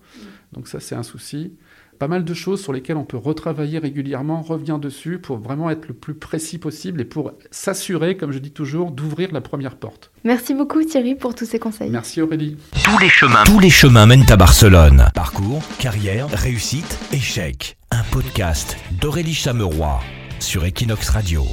Donc 0.56 0.68
ça 0.68 0.80
c'est 0.80 0.96
un 0.96 1.04
souci 1.04 1.52
pas 1.96 2.08
mal 2.08 2.24
de 2.24 2.34
choses 2.34 2.62
sur 2.62 2.74
lesquelles 2.74 2.98
on 2.98 3.06
peut 3.06 3.18
retravailler 3.18 3.80
régulièrement, 3.80 4.42
revient 4.42 4.78
dessus 4.82 5.20
pour 5.20 5.38
vraiment 5.38 5.70
être 5.70 5.88
le 5.88 5.94
plus 5.94 6.14
précis 6.14 6.58
possible 6.58 7.02
et 7.02 7.06
pour 7.06 7.32
s'assurer, 7.52 8.18
comme 8.18 8.32
je 8.32 8.40
dis 8.40 8.52
toujours, 8.52 8.92
d'ouvrir 8.92 9.32
la 9.32 9.42
première 9.42 9.76
porte. 9.76 10.12
Merci 10.24 10.54
beaucoup 10.54 10.84
Thierry 10.84 11.16
pour 11.16 11.36
tous 11.36 11.46
ces 11.46 11.60
conseils. 11.60 11.90
Merci 11.90 12.22
Aurélie. 12.22 12.58
Tous 12.84 12.98
les 13.00 13.10
chemins, 13.10 13.44
tous 13.46 13.60
les 13.60 13.70
chemins 13.70 14.06
mènent 14.06 14.30
à 14.30 14.36
Barcelone. 14.36 15.06
Parcours, 15.14 15.64
carrière, 15.80 16.28
réussite, 16.30 17.00
échec. 17.12 17.78
Un 17.92 18.04
podcast 18.12 18.78
d'Aurélie 19.00 19.34
Chameroy 19.34 20.00
sur 20.40 20.66
Equinox 20.66 21.10
Radio. 21.10 21.46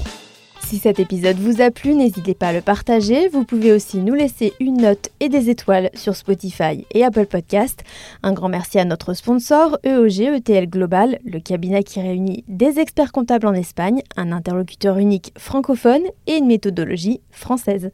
Si 0.72 0.78
cet 0.78 1.00
épisode 1.00 1.37
vous 1.37 1.61
a 1.61 1.70
plu, 1.70 1.92
n'hésitez 1.94 2.32
pas 2.32 2.48
à 2.48 2.52
le 2.54 2.62
partager. 2.62 3.28
Vous 3.28 3.44
pouvez 3.44 3.72
aussi 3.72 3.98
nous 3.98 4.14
laisser 4.14 4.54
une 4.58 4.78
note 4.78 5.11
et 5.20 5.28
des 5.28 5.50
étoiles 5.50 5.90
sur 5.92 6.16
Spotify 6.16 6.87
et 6.94 7.04
Apple 7.04 7.26
Podcast. 7.26 7.85
Un 8.22 8.32
grand 8.32 8.48
merci 8.48 8.78
à 8.78 8.87
notre 8.87 9.12
sponsor 9.12 9.76
EOG 9.85 10.38
ETL 10.38 10.70
Global, 10.70 11.18
le 11.26 11.40
cabinet 11.40 11.82
qui 11.82 12.00
réunit 12.00 12.42
des 12.48 12.78
experts 12.78 13.12
comptables 13.12 13.46
en 13.46 13.52
Espagne, 13.52 14.00
un 14.16 14.32
interlocuteur 14.32 14.96
unique 14.96 15.35
francophone 15.37 16.04
et 16.26 16.37
une 16.38 16.46
méthodologie 16.46 17.20
française. 17.30 17.90